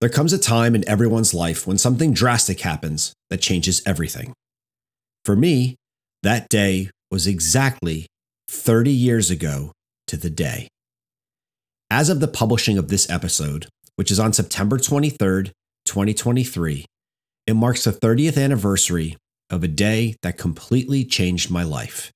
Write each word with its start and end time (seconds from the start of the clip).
There 0.00 0.08
comes 0.08 0.32
a 0.32 0.38
time 0.38 0.74
in 0.74 0.88
everyone's 0.88 1.34
life 1.34 1.66
when 1.66 1.76
something 1.76 2.14
drastic 2.14 2.60
happens 2.60 3.12
that 3.28 3.42
changes 3.42 3.82
everything. 3.84 4.32
For 5.26 5.36
me, 5.36 5.76
that 6.22 6.48
day 6.48 6.88
was 7.10 7.26
exactly 7.26 8.06
30 8.48 8.90
years 8.90 9.30
ago 9.30 9.72
to 10.06 10.16
the 10.16 10.30
day. 10.30 10.68
As 11.90 12.08
of 12.08 12.20
the 12.20 12.28
publishing 12.28 12.78
of 12.78 12.88
this 12.88 13.10
episode, 13.10 13.68
which 13.96 14.10
is 14.10 14.18
on 14.18 14.32
September 14.32 14.78
23rd, 14.78 15.50
2023, 15.84 16.86
it 17.46 17.54
marks 17.54 17.84
the 17.84 17.92
30th 17.92 18.42
anniversary 18.42 19.18
of 19.50 19.62
a 19.62 19.68
day 19.68 20.16
that 20.22 20.38
completely 20.38 21.04
changed 21.04 21.50
my 21.50 21.62
life. 21.62 22.10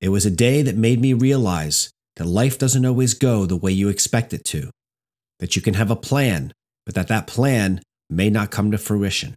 It 0.00 0.08
was 0.08 0.26
a 0.26 0.30
day 0.30 0.62
that 0.62 0.76
made 0.76 1.00
me 1.00 1.12
realize 1.12 1.90
that 2.16 2.26
life 2.26 2.58
doesn't 2.58 2.86
always 2.86 3.14
go 3.14 3.46
the 3.46 3.56
way 3.56 3.70
you 3.70 3.88
expect 3.88 4.32
it 4.32 4.44
to, 4.46 4.70
that 5.38 5.54
you 5.54 5.62
can 5.62 5.74
have 5.74 5.90
a 5.90 5.96
plan 5.96 6.52
but 6.84 6.94
that 6.94 7.08
that 7.08 7.26
plan 7.26 7.82
may 8.08 8.30
not 8.30 8.50
come 8.50 8.70
to 8.70 8.78
fruition. 8.78 9.34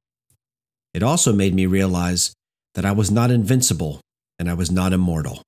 It 0.93 1.03
also 1.03 1.33
made 1.33 1.53
me 1.53 1.65
realize 1.65 2.33
that 2.75 2.85
I 2.85 2.91
was 2.91 3.11
not 3.11 3.31
invincible 3.31 4.01
and 4.39 4.49
I 4.49 4.53
was 4.53 4.71
not 4.71 4.93
immortal. 4.93 5.41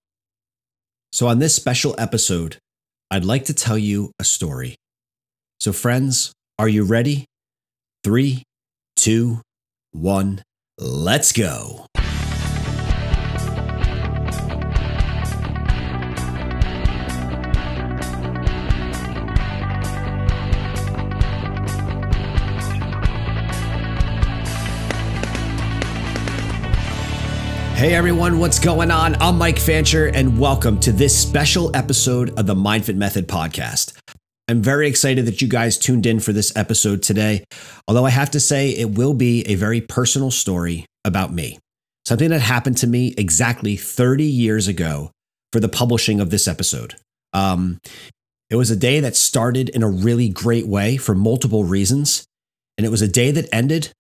So, 1.12 1.28
on 1.28 1.40
this 1.40 1.56
special 1.56 1.96
episode, 1.98 2.58
I'd 3.10 3.26
like 3.26 3.46
to 3.46 3.54
tell 3.54 3.78
you 3.78 4.12
a 4.20 4.24
story. 4.24 4.76
So, 5.60 5.72
friends, 5.72 6.34
are 6.60 6.68
you 6.68 6.84
ready? 6.84 7.26
Three, 8.04 8.44
two, 8.96 9.42
one, 9.92 10.44
let's 10.78 11.32
go. 11.32 11.86
Hey 27.76 27.94
everyone, 27.94 28.40
what's 28.40 28.58
going 28.58 28.90
on? 28.90 29.22
I'm 29.22 29.38
Mike 29.38 29.60
Fancher, 29.60 30.08
and 30.08 30.40
welcome 30.40 30.80
to 30.80 30.94
this 30.94 31.16
special 31.16 31.76
episode 31.76 32.30
of 32.40 32.46
the 32.46 32.56
MindFit 32.56 32.96
Method 32.96 33.28
podcast. 33.28 33.92
I'm 34.48 34.62
very 34.62 34.88
excited 34.88 35.26
that 35.26 35.42
you 35.42 35.50
guys 35.50 35.78
tuned 35.78 36.06
in 36.06 36.22
for 36.22 36.32
this 36.32 36.56
episode 36.56 37.04
today, 37.04 37.44
although 37.86 38.06
I 38.06 38.12
have 38.12 38.32
to 38.32 38.40
say 38.40 38.70
it 38.70 38.92
will 38.92 39.14
be 39.14 39.42
a 39.42 39.56
very 39.56 39.82
personal 39.82 40.32
story 40.32 40.86
about 41.04 41.34
me. 41.34 41.60
Something 42.06 42.30
that 42.30 42.40
happened 42.40 42.78
to 42.78 42.88
me 42.88 43.14
exactly 43.18 43.76
30 43.76 44.24
years 44.24 44.70
ago 44.70 45.12
for 45.52 45.60
the 45.60 45.68
publishing 45.68 46.22
of 46.22 46.30
this 46.30 46.48
episode. 46.48 46.96
Um, 47.34 47.80
it 48.50 48.56
was 48.56 48.72
a 48.72 48.78
day 48.78 49.02
that 49.02 49.18
started 49.18 49.68
in 49.68 49.84
a 49.84 49.90
really 49.90 50.30
great 50.30 50.66
way 50.66 50.96
for 50.96 51.14
multiple 51.14 51.66
reasons, 51.66 52.24
and 52.78 52.88
it 52.88 52.90
was 52.90 53.02
a 53.02 53.08
day 53.10 53.32
that 53.32 53.54
ended 53.54 53.92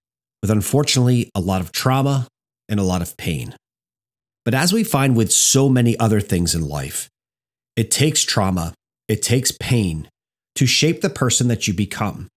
with 0.42 0.50
unfortunately 0.50 1.30
a 1.36 1.42
lot 1.42 1.60
of 1.60 1.74
trauma 1.74 2.30
and 2.70 2.80
a 2.80 2.84
lot 2.84 3.02
of 3.02 3.18
pain. 3.18 3.54
But 4.46 4.54
as 4.54 4.72
we 4.72 4.84
find 4.84 5.18
with 5.18 5.32
so 5.32 5.68
many 5.68 5.98
other 5.98 6.22
things 6.22 6.54
in 6.54 6.68
life, 6.68 7.10
it 7.76 7.90
takes 7.90 8.24
trauma, 8.24 8.74
it 9.08 9.22
takes 9.22 9.52
pain 9.52 10.08
to 10.56 10.68
shape 10.68 11.02
the 11.02 11.10
person 11.10 11.48
that 11.50 11.68
you 11.68 11.74
become, 11.74 12.30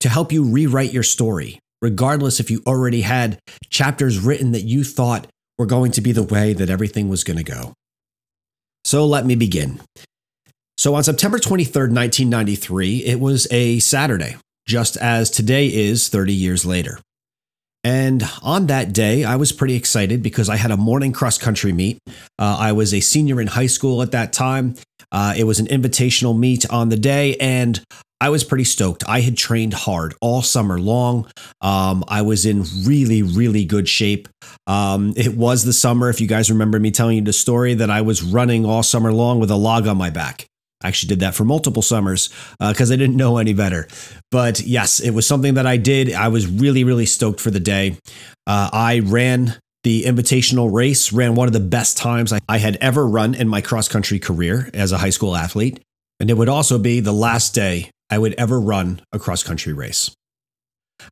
to 0.00 0.08
help 0.08 0.30
you 0.30 0.44
rewrite 0.44 0.92
your 0.92 1.02
story, 1.02 1.58
regardless 1.80 2.38
if 2.38 2.50
you 2.50 2.62
already 2.66 3.00
had 3.00 3.38
chapters 3.70 4.20
written 4.20 4.52
that 4.52 4.62
you 4.62 4.84
thought 4.84 5.26
were 5.58 5.66
going 5.66 5.90
to 5.92 6.00
be 6.00 6.12
the 6.12 6.22
way 6.22 6.52
that 6.52 6.70
everything 6.70 7.08
was 7.08 7.24
going 7.24 7.38
to 7.38 7.42
go. 7.42 7.72
So 8.84 9.06
let 9.06 9.24
me 9.24 9.34
begin. 9.34 9.80
So 10.76 10.94
on 10.94 11.04
September 11.04 11.38
23rd, 11.38 11.94
1993, 11.94 13.04
it 13.04 13.20
was 13.20 13.46
a 13.50 13.78
Saturday, 13.78 14.36
just 14.66 14.96
as 14.96 15.30
today 15.30 15.66
is 15.66 16.08
30 16.08 16.32
years 16.32 16.66
later. 16.66 16.98
And 17.84 18.22
on 18.42 18.66
that 18.66 18.92
day, 18.92 19.24
I 19.24 19.36
was 19.36 19.50
pretty 19.50 19.74
excited 19.74 20.22
because 20.22 20.48
I 20.48 20.56
had 20.56 20.70
a 20.70 20.76
morning 20.76 21.12
cross 21.12 21.36
country 21.36 21.72
meet. 21.72 21.98
Uh, 22.38 22.56
I 22.58 22.72
was 22.72 22.94
a 22.94 23.00
senior 23.00 23.40
in 23.40 23.48
high 23.48 23.66
school 23.66 24.02
at 24.02 24.12
that 24.12 24.32
time. 24.32 24.76
Uh, 25.10 25.34
it 25.36 25.44
was 25.44 25.58
an 25.58 25.66
invitational 25.66 26.38
meet 26.38 26.68
on 26.70 26.88
the 26.88 26.96
day, 26.96 27.36
and 27.36 27.82
I 28.20 28.28
was 28.28 28.44
pretty 28.44 28.64
stoked. 28.64 29.02
I 29.08 29.20
had 29.20 29.36
trained 29.36 29.74
hard 29.74 30.14
all 30.20 30.42
summer 30.42 30.78
long. 30.78 31.28
Um, 31.60 32.04
I 32.06 32.22
was 32.22 32.46
in 32.46 32.64
really, 32.84 33.22
really 33.22 33.64
good 33.64 33.88
shape. 33.88 34.28
Um, 34.68 35.12
it 35.16 35.36
was 35.36 35.64
the 35.64 35.72
summer, 35.72 36.08
if 36.08 36.20
you 36.20 36.28
guys 36.28 36.50
remember 36.50 36.78
me 36.78 36.92
telling 36.92 37.16
you 37.16 37.24
the 37.24 37.32
story, 37.32 37.74
that 37.74 37.90
I 37.90 38.02
was 38.02 38.22
running 38.22 38.64
all 38.64 38.84
summer 38.84 39.12
long 39.12 39.40
with 39.40 39.50
a 39.50 39.56
log 39.56 39.88
on 39.88 39.96
my 39.96 40.10
back. 40.10 40.46
I 40.82 40.88
actually 40.88 41.08
did 41.08 41.20
that 41.20 41.34
for 41.34 41.44
multiple 41.44 41.82
summers 41.82 42.28
because 42.58 42.90
uh, 42.90 42.94
I 42.94 42.96
didn't 42.96 43.16
know 43.16 43.38
any 43.38 43.52
better. 43.52 43.88
But 44.30 44.60
yes, 44.60 45.00
it 45.00 45.10
was 45.10 45.26
something 45.26 45.54
that 45.54 45.66
I 45.66 45.76
did. 45.76 46.12
I 46.12 46.28
was 46.28 46.46
really, 46.46 46.84
really 46.84 47.06
stoked 47.06 47.40
for 47.40 47.50
the 47.50 47.60
day. 47.60 47.98
Uh, 48.46 48.70
I 48.72 49.00
ran 49.00 49.56
the 49.84 50.04
invitational 50.04 50.72
race, 50.72 51.12
ran 51.12 51.34
one 51.34 51.48
of 51.48 51.52
the 51.52 51.60
best 51.60 51.96
times 51.96 52.32
I, 52.32 52.38
I 52.48 52.58
had 52.58 52.76
ever 52.76 53.06
run 53.06 53.34
in 53.34 53.48
my 53.48 53.60
cross 53.60 53.88
country 53.88 54.18
career 54.18 54.70
as 54.74 54.92
a 54.92 54.98
high 54.98 55.10
school 55.10 55.36
athlete. 55.36 55.80
And 56.20 56.30
it 56.30 56.34
would 56.34 56.48
also 56.48 56.78
be 56.78 57.00
the 57.00 57.12
last 57.12 57.54
day 57.54 57.90
I 58.08 58.18
would 58.18 58.34
ever 58.34 58.60
run 58.60 59.02
a 59.12 59.18
cross 59.18 59.42
country 59.42 59.72
race. 59.72 60.14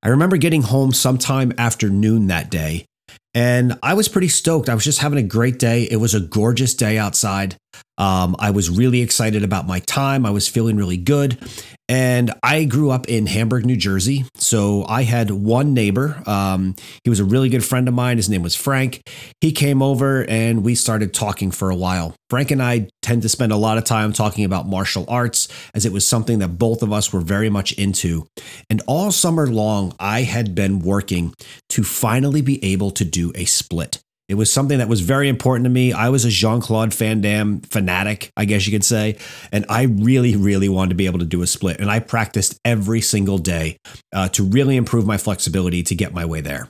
I 0.02 0.08
remember 0.08 0.36
getting 0.36 0.62
home 0.62 0.92
sometime 0.92 1.52
after 1.58 1.88
noon 1.88 2.28
that 2.28 2.48
day 2.48 2.86
and 3.34 3.78
I 3.82 3.94
was 3.94 4.08
pretty 4.08 4.28
stoked. 4.28 4.68
I 4.68 4.74
was 4.74 4.84
just 4.84 5.00
having 5.00 5.18
a 5.18 5.26
great 5.26 5.58
day. 5.58 5.84
It 5.90 5.96
was 5.96 6.14
a 6.14 6.20
gorgeous 6.20 6.74
day 6.74 6.98
outside. 6.98 7.56
Um, 7.98 8.34
I 8.38 8.50
was 8.50 8.70
really 8.70 9.02
excited 9.02 9.44
about 9.44 9.66
my 9.66 9.80
time. 9.80 10.24
I 10.24 10.30
was 10.30 10.48
feeling 10.48 10.76
really 10.76 10.96
good. 10.96 11.38
And 11.86 12.32
I 12.42 12.64
grew 12.64 12.90
up 12.90 13.08
in 13.08 13.26
Hamburg, 13.26 13.66
New 13.66 13.76
Jersey. 13.76 14.24
So 14.36 14.86
I 14.88 15.02
had 15.02 15.30
one 15.30 15.74
neighbor. 15.74 16.22
Um, 16.24 16.76
he 17.04 17.10
was 17.10 17.20
a 17.20 17.24
really 17.24 17.48
good 17.48 17.64
friend 17.64 17.88
of 17.88 17.94
mine. 17.94 18.16
His 18.16 18.30
name 18.30 18.42
was 18.42 18.54
Frank. 18.54 19.02
He 19.40 19.52
came 19.52 19.82
over 19.82 20.24
and 20.28 20.64
we 20.64 20.76
started 20.76 21.12
talking 21.12 21.50
for 21.50 21.68
a 21.68 21.74
while. 21.74 22.14
Frank 22.30 22.52
and 22.52 22.62
I 22.62 22.88
tend 23.02 23.22
to 23.22 23.28
spend 23.28 23.50
a 23.50 23.56
lot 23.56 23.76
of 23.76 23.84
time 23.84 24.12
talking 24.12 24.44
about 24.44 24.68
martial 24.68 25.04
arts, 25.08 25.48
as 25.74 25.84
it 25.84 25.92
was 25.92 26.06
something 26.06 26.38
that 26.38 26.58
both 26.58 26.82
of 26.82 26.92
us 26.92 27.12
were 27.12 27.20
very 27.20 27.50
much 27.50 27.72
into. 27.72 28.24
And 28.70 28.80
all 28.86 29.10
summer 29.10 29.48
long, 29.48 29.92
I 29.98 30.22
had 30.22 30.54
been 30.54 30.78
working 30.78 31.34
to 31.70 31.82
finally 31.82 32.40
be 32.40 32.64
able 32.64 32.92
to 32.92 33.04
do 33.04 33.32
a 33.34 33.46
split. 33.46 34.00
It 34.30 34.36
was 34.36 34.52
something 34.52 34.78
that 34.78 34.88
was 34.88 35.00
very 35.00 35.28
important 35.28 35.64
to 35.64 35.70
me. 35.70 35.92
I 35.92 36.08
was 36.08 36.24
a 36.24 36.28
Jean 36.28 36.60
Claude 36.60 36.94
Van 36.94 37.20
Damme 37.20 37.62
fanatic, 37.62 38.30
I 38.36 38.44
guess 38.44 38.64
you 38.64 38.70
could 38.70 38.84
say. 38.84 39.18
And 39.50 39.66
I 39.68 39.82
really, 39.82 40.36
really 40.36 40.68
wanted 40.68 40.90
to 40.90 40.94
be 40.94 41.06
able 41.06 41.18
to 41.18 41.24
do 41.24 41.42
a 41.42 41.48
split. 41.48 41.80
And 41.80 41.90
I 41.90 41.98
practiced 41.98 42.56
every 42.64 43.00
single 43.00 43.38
day 43.38 43.76
uh, 44.14 44.28
to 44.28 44.44
really 44.44 44.76
improve 44.76 45.04
my 45.04 45.18
flexibility 45.18 45.82
to 45.82 45.96
get 45.96 46.14
my 46.14 46.24
way 46.24 46.42
there. 46.42 46.68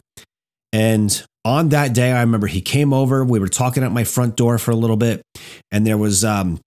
And 0.73 1.23
on 1.45 1.69
that 1.69 1.93
day, 1.93 2.13
I 2.13 2.21
remember 2.21 2.47
he 2.47 2.63
came 2.63 2.95
over. 2.95 3.27
We 3.27 3.39
were 3.39 3.47
talking 3.47 3.83
at 3.83 3.93
my 3.93 4.05
front 4.05 4.37
door 4.37 4.57
for 4.57 4.71
a 4.71 4.77
little 4.77 4.97
bit. 4.97 5.21
And 5.71 5.87
there 5.87 5.99
was, 5.99 6.25
um, 6.25 6.61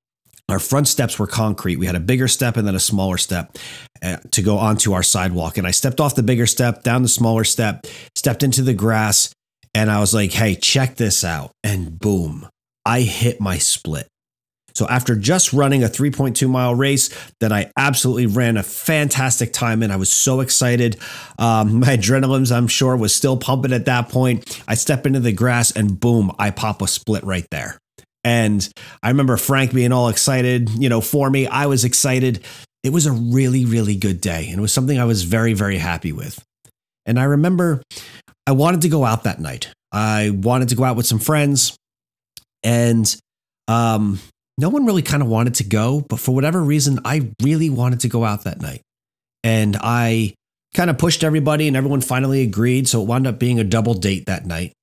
our 0.48 0.60
front 0.60 0.88
steps 0.88 1.18
were 1.18 1.26
concrete. 1.26 1.78
We 1.78 1.88
had 1.88 1.96
a 1.96 2.02
bigger 2.02 2.28
step 2.28 2.56
and 2.56 2.68
then 2.68 2.76
a 2.76 2.80
smaller 2.80 3.18
step 3.18 3.58
uh, 4.04 4.18
to 4.34 4.44
go 4.44 4.60
onto 4.60 4.94
our 4.94 5.02
sidewalk. 5.02 5.58
And 5.58 5.66
I 5.66 5.72
stepped 5.72 6.00
off 6.00 6.14
the 6.14 6.22
bigger 6.22 6.46
step, 6.46 6.84
down 6.84 7.02
the 7.02 7.08
smaller 7.10 7.46
step, 7.46 7.88
stepped 8.14 8.44
into 8.44 8.62
the 8.62 8.76
grass, 8.76 9.34
and 9.74 9.92
I 9.92 10.00
was 10.00 10.14
like, 10.14 10.32
hey, 10.32 10.56
check 10.56 10.96
this 10.96 11.24
out. 11.24 11.52
And 11.64 12.00
boom, 12.00 12.48
I 12.86 13.02
hit 13.02 13.40
my 13.42 13.58
split. 13.58 14.08
So 14.76 14.88
after 14.88 15.16
just 15.16 15.54
running 15.54 15.84
a 15.84 15.88
3.2 15.88 16.50
mile 16.50 16.74
race 16.74 17.10
that 17.40 17.52
I 17.52 17.72
absolutely 17.78 18.26
ran 18.26 18.58
a 18.58 18.64
fantastic 18.64 19.54
time 19.54 19.84
in, 19.84 19.92
I 19.92 19.98
was 19.98 20.12
so 20.12 20.40
excited. 20.40 20.98
Um, 21.38 21.80
my 21.80 21.98
adrenaline's, 21.98 22.52
I'm 22.52 22.68
sure, 22.68 22.96
was 22.96 23.14
still 23.14 23.38
pumping 23.38 23.74
at 23.74 23.86
that 23.86 24.10
point. 24.10 24.64
I 24.68 24.76
step 24.76 25.06
into 25.06 25.20
the 25.20 25.32
grass 25.32 25.72
and 25.72 26.00
boom, 26.00 26.32
I 26.40 26.52
pop 26.52 26.82
a 26.82 26.88
split 26.88 27.24
right 27.24 27.46
there. 27.52 27.78
And 28.24 28.68
I 29.02 29.10
remember 29.10 29.36
Frank 29.36 29.74
being 29.74 29.92
all 29.92 30.08
excited, 30.08 30.70
you 30.70 30.88
know, 30.88 31.02
for 31.02 31.30
me. 31.30 31.46
I 31.46 31.66
was 31.66 31.84
excited. 31.84 32.44
It 32.82 32.92
was 32.94 33.06
a 33.06 33.12
really, 33.12 33.66
really 33.66 33.96
good 33.96 34.22
day. 34.22 34.48
And 34.48 34.60
it 34.60 34.62
was 34.62 34.72
something 34.72 34.98
I 34.98 35.04
was 35.06 35.24
very, 35.24 35.54
very 35.54 35.78
happy 35.78 36.14
with. 36.14 36.42
And 37.06 37.20
I 37.20 37.26
remember 37.26 37.82
I 38.46 38.52
wanted 38.52 38.82
to 38.82 38.90
go 38.90 39.06
out 39.06 39.24
that 39.24 39.40
night. 39.40 39.70
I 39.92 40.32
wanted 40.32 40.70
to 40.70 40.76
go 40.76 40.84
out 40.84 40.96
with 40.96 41.06
some 41.06 41.20
friends, 41.20 41.78
and 42.64 43.16
um, 43.68 44.20
no 44.58 44.70
one 44.70 44.86
really 44.86 45.02
kind 45.02 45.22
of 45.22 45.30
wanted 45.30 45.56
to 45.56 45.64
go. 45.64 46.02
But 46.02 46.20
for 46.20 46.34
whatever 46.34 46.62
reason, 46.62 47.00
I 47.06 47.30
really 47.42 47.70
wanted 47.70 48.02
to 48.02 48.10
go 48.10 48.26
out 48.26 48.44
that 48.44 48.62
night. 48.62 48.82
And 49.44 49.78
I 49.80 50.34
kind 50.74 50.90
of 50.90 50.98
pushed 50.98 51.24
everybody, 51.24 51.68
and 51.68 51.78
everyone 51.78 52.02
finally 52.02 52.42
agreed. 52.42 52.88
So 52.88 53.02
it 53.02 53.08
wound 53.08 53.28
up 53.28 53.40
being 53.40 53.60
a 53.60 53.64
double 53.64 53.94
date 53.94 54.26
that 54.26 54.46
night 54.46 54.74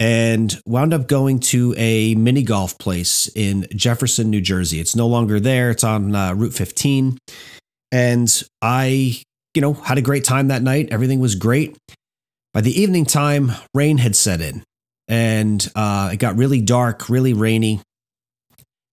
and 0.00 0.60
wound 0.66 0.92
up 0.92 1.06
going 1.06 1.38
to 1.38 1.74
a 1.76 2.14
mini 2.14 2.42
golf 2.42 2.78
place 2.78 3.28
in 3.34 3.66
Jefferson, 3.74 4.30
New 4.30 4.40
Jersey. 4.40 4.80
It's 4.80 4.96
no 4.96 5.06
longer 5.06 5.38
there, 5.40 5.70
it's 5.70 5.84
on 5.84 6.14
uh, 6.14 6.34
Route 6.34 6.54
15. 6.54 7.18
And 7.92 8.42
I, 8.60 9.22
you 9.54 9.62
know, 9.62 9.72
had 9.72 9.98
a 9.98 10.02
great 10.02 10.24
time 10.24 10.48
that 10.48 10.62
night. 10.62 10.88
Everything 10.90 11.20
was 11.20 11.36
great. 11.36 11.76
By 12.54 12.60
the 12.60 12.80
evening 12.80 13.04
time, 13.04 13.50
rain 13.74 13.98
had 13.98 14.14
set 14.14 14.40
in 14.40 14.62
and 15.08 15.68
uh, 15.74 16.10
it 16.12 16.18
got 16.18 16.36
really 16.36 16.60
dark, 16.60 17.08
really 17.08 17.32
rainy. 17.32 17.80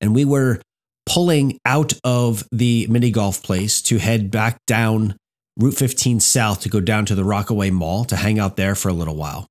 And 0.01 0.15
we 0.15 0.25
were 0.25 0.59
pulling 1.05 1.59
out 1.63 1.93
of 2.03 2.43
the 2.51 2.87
mini 2.89 3.11
golf 3.11 3.43
place 3.43 3.83
to 3.83 3.99
head 3.99 4.31
back 4.31 4.57
down 4.65 5.15
Route 5.57 5.75
15 5.75 6.19
south 6.19 6.61
to 6.61 6.69
go 6.69 6.79
down 6.79 7.05
to 7.05 7.13
the 7.13 7.23
Rockaway 7.23 7.69
Mall 7.69 8.03
to 8.05 8.15
hang 8.15 8.39
out 8.39 8.55
there 8.55 8.73
for 8.73 8.89
a 8.89 8.93
little 8.93 9.15
while. 9.15 9.45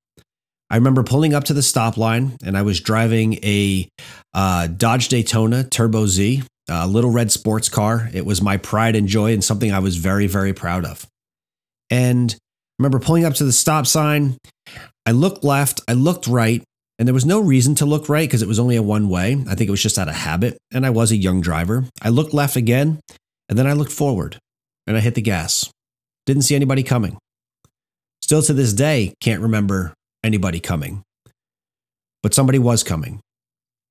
I 0.70 0.76
remember 0.76 1.04
pulling 1.04 1.32
up 1.32 1.44
to 1.44 1.54
the 1.54 1.62
stop 1.62 1.96
line 1.96 2.36
and 2.44 2.58
I 2.58 2.62
was 2.62 2.80
driving 2.80 3.34
a 3.44 3.88
uh, 4.34 4.66
Dodge 4.66 5.08
Daytona 5.08 5.62
Turbo 5.62 6.06
Z, 6.06 6.42
a 6.68 6.88
little 6.88 7.10
red 7.10 7.30
sports 7.30 7.68
car. 7.68 8.10
It 8.12 8.26
was 8.26 8.42
my 8.42 8.56
pride 8.56 8.96
and 8.96 9.06
joy 9.06 9.32
and 9.32 9.44
something 9.44 9.72
I 9.72 9.78
was 9.78 9.98
very, 9.98 10.26
very 10.26 10.52
proud 10.52 10.84
of. 10.84 11.06
And 11.90 12.36
remember 12.80 12.98
pulling 12.98 13.26
up 13.26 13.34
to 13.34 13.44
the 13.44 13.52
stop 13.52 13.86
sign. 13.86 14.38
I 15.04 15.12
looked 15.12 15.44
left, 15.44 15.82
I 15.86 15.92
looked 15.92 16.26
right, 16.26 16.64
and 16.98 17.06
there 17.06 17.14
was 17.14 17.26
no 17.26 17.38
reason 17.38 17.74
to 17.76 17.86
look 17.86 18.08
right 18.08 18.26
because 18.26 18.40
it 18.40 18.48
was 18.48 18.58
only 18.58 18.76
a 18.76 18.82
one 18.82 19.10
way. 19.10 19.32
I 19.46 19.54
think 19.54 19.68
it 19.68 19.70
was 19.70 19.82
just 19.82 19.98
out 19.98 20.08
of 20.08 20.14
habit. 20.14 20.56
And 20.72 20.86
I 20.86 20.90
was 20.90 21.12
a 21.12 21.16
young 21.16 21.42
driver. 21.42 21.84
I 22.00 22.08
looked 22.08 22.32
left 22.32 22.56
again, 22.56 23.00
and 23.50 23.58
then 23.58 23.66
I 23.66 23.74
looked 23.74 23.92
forward 23.92 24.38
and 24.86 24.96
I 24.96 25.00
hit 25.00 25.14
the 25.14 25.20
gas. 25.20 25.70
Didn't 26.24 26.42
see 26.42 26.54
anybody 26.54 26.82
coming. 26.82 27.18
Still 28.22 28.42
to 28.42 28.54
this 28.54 28.72
day, 28.72 29.12
can't 29.20 29.42
remember 29.42 29.92
anybody 30.24 30.58
coming. 30.58 31.02
But 32.22 32.32
somebody 32.32 32.58
was 32.58 32.82
coming. 32.82 33.20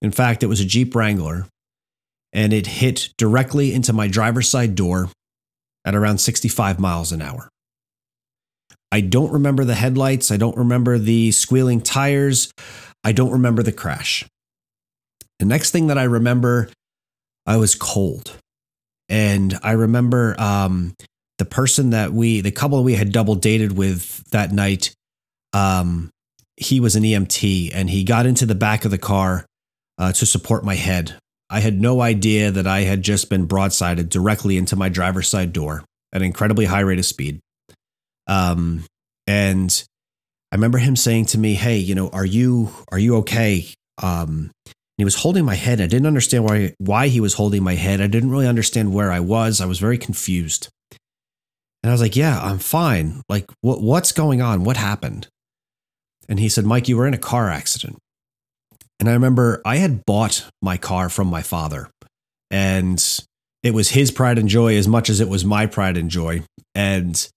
In 0.01 0.12
fact, 0.12 0.41
it 0.41 0.47
was 0.47 0.62
a 0.62 0.65
Jeep 0.65 0.95
Wrangler, 0.95 1.45
and 2.33 2.53
it 2.53 2.65
hit 2.65 3.09
directly 3.18 3.71
into 3.74 3.94
my 3.94 4.07
driver's 4.07 4.50
side 4.50 4.74
door 4.74 5.09
at 5.86 5.94
around 5.95 6.19
65 6.19 6.80
miles 6.80 7.12
an 7.12 7.21
hour. 7.21 7.50
I 8.91 9.01
don't 9.01 9.31
remember 9.31 9.65
the 9.65 9.75
headlights. 9.75 10.31
I 10.31 10.38
don't 10.38 10.57
remember 10.57 10.97
the 10.97 11.31
squealing 11.31 11.81
tires. 11.81 12.51
I 13.03 13.12
don't 13.12 13.31
remember 13.31 13.63
the 13.63 13.71
crash. 13.71 14.25
The 15.39 15.45
next 15.45 15.71
thing 15.71 15.88
that 15.88 15.97
I 15.97 16.03
remember, 16.03 16.69
I 17.45 17.57
was 17.57 17.75
cold. 17.75 18.36
And 19.07 19.57
I 19.63 19.71
remember 19.71 20.36
um, 20.39 20.95
the 21.38 21.45
person 21.45 21.91
that 21.91 22.12
we, 22.13 22.41
the 22.41 22.51
couple 22.51 22.83
we 22.83 22.95
had 22.95 23.12
double 23.12 23.36
dated 23.36 23.77
with 23.77 24.24
that 24.31 24.51
night, 24.51 24.94
um, 25.53 26.09
he 26.57 26.80
was 26.80 26.95
an 26.95 27.03
EMT 27.03 27.71
and 27.74 27.89
he 27.89 28.03
got 28.03 28.25
into 28.25 28.45
the 28.45 28.56
back 28.56 28.86
of 28.86 28.91
the 28.91 28.97
car 28.97 29.45
uh, 29.97 30.12
to 30.12 30.25
support 30.25 30.65
my 30.65 30.75
head. 30.75 31.15
I 31.50 31.62
had 31.62 31.81
no 31.81 32.01
idea 32.01 32.51
that 32.51 32.68
I 32.68 32.81
had 32.81 33.01
just 33.01 33.30
been 33.30 33.47
broadsided 33.47 34.09
directly 34.09 34.57
into 34.57 34.75
my 34.75 34.89
driver's 34.89 35.27
side 35.27 35.53
door 35.53 35.83
at 36.13 36.21
an 36.21 36.25
incredibly 36.25 36.65
high 36.65 36.81
rate 36.81 37.00
of 37.00 37.06
speed. 37.06 37.39
Um, 38.30 38.86
and 39.28 39.84
I 40.52 40.56
remember 40.56 40.78
him 40.78 40.96
saying 40.96 41.26
to 41.28 41.38
me, 41.38 41.56
"Hey, 41.56 41.78
you 41.78 41.96
know, 41.96 42.10
are 42.10 42.26
you 42.26 42.72
are 42.92 43.00
you 43.00 43.18
okay?" 43.18 43.68
Um, 44.02 44.52
he 44.98 45.04
was 45.04 45.16
holding 45.16 45.44
my 45.46 45.56
head. 45.56 45.81
I 45.81 45.88
didn't 45.88 46.08
understand 46.08 46.46
why 46.46 46.74
why 46.78 47.08
he 47.08 47.20
was 47.20 47.34
holding 47.34 47.64
my 47.64 47.76
head. 47.76 48.00
I 48.00 48.08
didn't 48.08 48.31
really 48.31 48.48
understand 48.48 48.94
where 48.94 49.12
I 49.12 49.20
was. 49.20 49.60
I 49.60 49.66
was 49.66 49.80
very 49.80 49.98
confused. 49.98 50.70
And 51.81 51.90
I 51.90 51.94
was 51.94 52.02
like, 52.02 52.16
"Yeah, 52.16 52.40
I'm 52.42 52.60
fine. 52.60 53.22
Like, 53.28 53.46
what 53.62 53.81
what's 53.81 54.12
going 54.12 54.42
on? 54.42 54.64
What 54.64 54.78
happened?" 54.78 55.28
And 56.30 56.40
he 56.40 56.48
said, 56.48 56.66
Mike, 56.66 56.88
you 56.88 56.96
were 56.96 57.08
in 57.08 57.16
a 57.16 57.18
car 57.18 57.50
accident. 57.50 57.98
And 59.00 59.10
I 59.10 59.14
remember 59.14 59.62
I 59.66 59.78
had 59.78 60.06
bought 60.06 60.46
my 60.62 60.78
car 60.78 61.10
from 61.10 61.28
my 61.28 61.42
father, 61.42 61.90
and 62.52 63.04
it 63.64 63.74
was 63.74 63.90
his 63.90 64.12
pride 64.12 64.38
and 64.38 64.48
joy 64.48 64.75
as 64.75 64.88
much 64.88 65.10
as 65.10 65.20
it 65.20 65.28
was 65.30 65.44
my 65.44 65.66
pride 65.66 65.98
and 65.98 66.10
joy. 66.10 66.44
And 66.75 67.28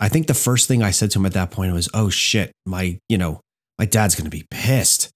I 0.00 0.08
think 0.08 0.26
the 0.26 0.34
first 0.34 0.66
thing 0.66 0.82
I 0.82 0.90
said 0.90 1.10
to 1.12 1.18
him 1.18 1.26
at 1.26 1.34
that 1.34 1.50
point 1.50 1.72
was, 1.72 1.88
"Oh 1.94 2.08
shit, 2.08 2.52
my 2.66 2.98
you 3.08 3.18
know 3.18 3.40
my 3.78 3.84
dad's 3.84 4.14
gonna 4.14 4.30
be 4.30 4.46
pissed." 4.50 5.10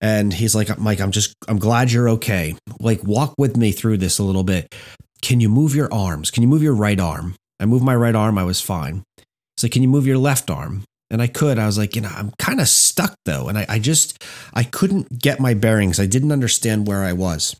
And 0.00 0.32
he's 0.32 0.54
like, 0.54 0.76
"Mike, 0.78 1.00
I'm 1.00 1.12
just 1.12 1.34
I'm 1.48 1.58
glad 1.58 1.92
you're 1.92 2.10
okay. 2.10 2.56
Like, 2.80 3.02
walk 3.04 3.34
with 3.38 3.56
me 3.56 3.72
through 3.72 3.98
this 3.98 4.18
a 4.18 4.24
little 4.24 4.44
bit. 4.44 4.74
Can 5.22 5.40
you 5.40 5.48
move 5.48 5.74
your 5.74 5.92
arms? 5.92 6.30
Can 6.30 6.42
you 6.42 6.48
move 6.48 6.62
your 6.62 6.74
right 6.74 6.98
arm?" 6.98 7.36
I 7.60 7.64
moved 7.64 7.84
my 7.84 7.94
right 7.94 8.14
arm. 8.14 8.38
I 8.38 8.44
was 8.44 8.60
fine. 8.60 9.04
Like, 9.62 9.72
"Can 9.72 9.82
you 9.82 9.88
move 9.88 10.06
your 10.06 10.18
left 10.18 10.50
arm?" 10.50 10.84
and 11.12 11.20
I 11.20 11.26
could. 11.26 11.58
I 11.58 11.66
was 11.66 11.76
like, 11.76 11.94
you 11.94 12.00
know, 12.00 12.10
I'm 12.12 12.32
kind 12.38 12.58
of 12.58 12.66
stuck 12.66 13.14
though. 13.26 13.48
And 13.48 13.58
I, 13.58 13.66
I 13.68 13.78
just, 13.78 14.24
I 14.54 14.64
couldn't 14.64 15.18
get 15.18 15.38
my 15.38 15.52
bearings. 15.52 16.00
I 16.00 16.06
didn't 16.06 16.32
understand 16.32 16.88
where 16.88 17.02
I 17.02 17.12
was. 17.12 17.54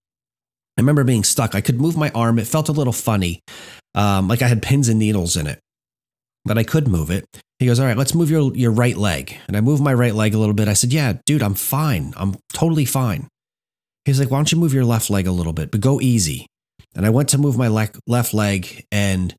I 0.76 0.80
remember 0.80 1.04
being 1.04 1.22
stuck. 1.22 1.54
I 1.54 1.60
could 1.60 1.78
move 1.78 1.94
my 1.94 2.10
arm. 2.14 2.38
It 2.38 2.46
felt 2.46 2.70
a 2.70 2.72
little 2.72 2.94
funny, 2.94 3.40
um, 3.94 4.26
like 4.26 4.40
I 4.40 4.48
had 4.48 4.62
pins 4.62 4.88
and 4.88 4.98
needles 4.98 5.36
in 5.36 5.46
it, 5.46 5.60
but 6.44 6.58
I 6.58 6.64
could 6.64 6.88
move 6.88 7.10
it. 7.10 7.24
He 7.58 7.66
goes, 7.66 7.78
all 7.78 7.86
right, 7.86 7.96
let's 7.96 8.14
move 8.14 8.30
your, 8.30 8.54
your 8.56 8.72
right 8.72 8.96
leg. 8.96 9.36
And 9.46 9.56
I 9.56 9.60
moved 9.60 9.82
my 9.82 9.94
right 9.94 10.14
leg 10.14 10.34
a 10.34 10.38
little 10.38 10.54
bit. 10.54 10.68
I 10.68 10.72
said, 10.72 10.92
yeah, 10.92 11.14
dude, 11.26 11.42
I'm 11.42 11.54
fine. 11.54 12.12
I'm 12.16 12.34
totally 12.52 12.84
fine. 12.84 13.28
He's 14.04 14.18
like, 14.18 14.30
why 14.30 14.38
don't 14.38 14.50
you 14.50 14.58
move 14.58 14.74
your 14.74 14.84
left 14.84 15.10
leg 15.10 15.28
a 15.28 15.32
little 15.32 15.52
bit, 15.52 15.70
but 15.70 15.80
go 15.80 16.00
easy. 16.00 16.46
And 16.96 17.06
I 17.06 17.10
went 17.10 17.28
to 17.30 17.38
move 17.38 17.56
my 17.56 17.68
le- 17.68 17.88
left 18.06 18.34
leg 18.34 18.84
and 18.90 19.34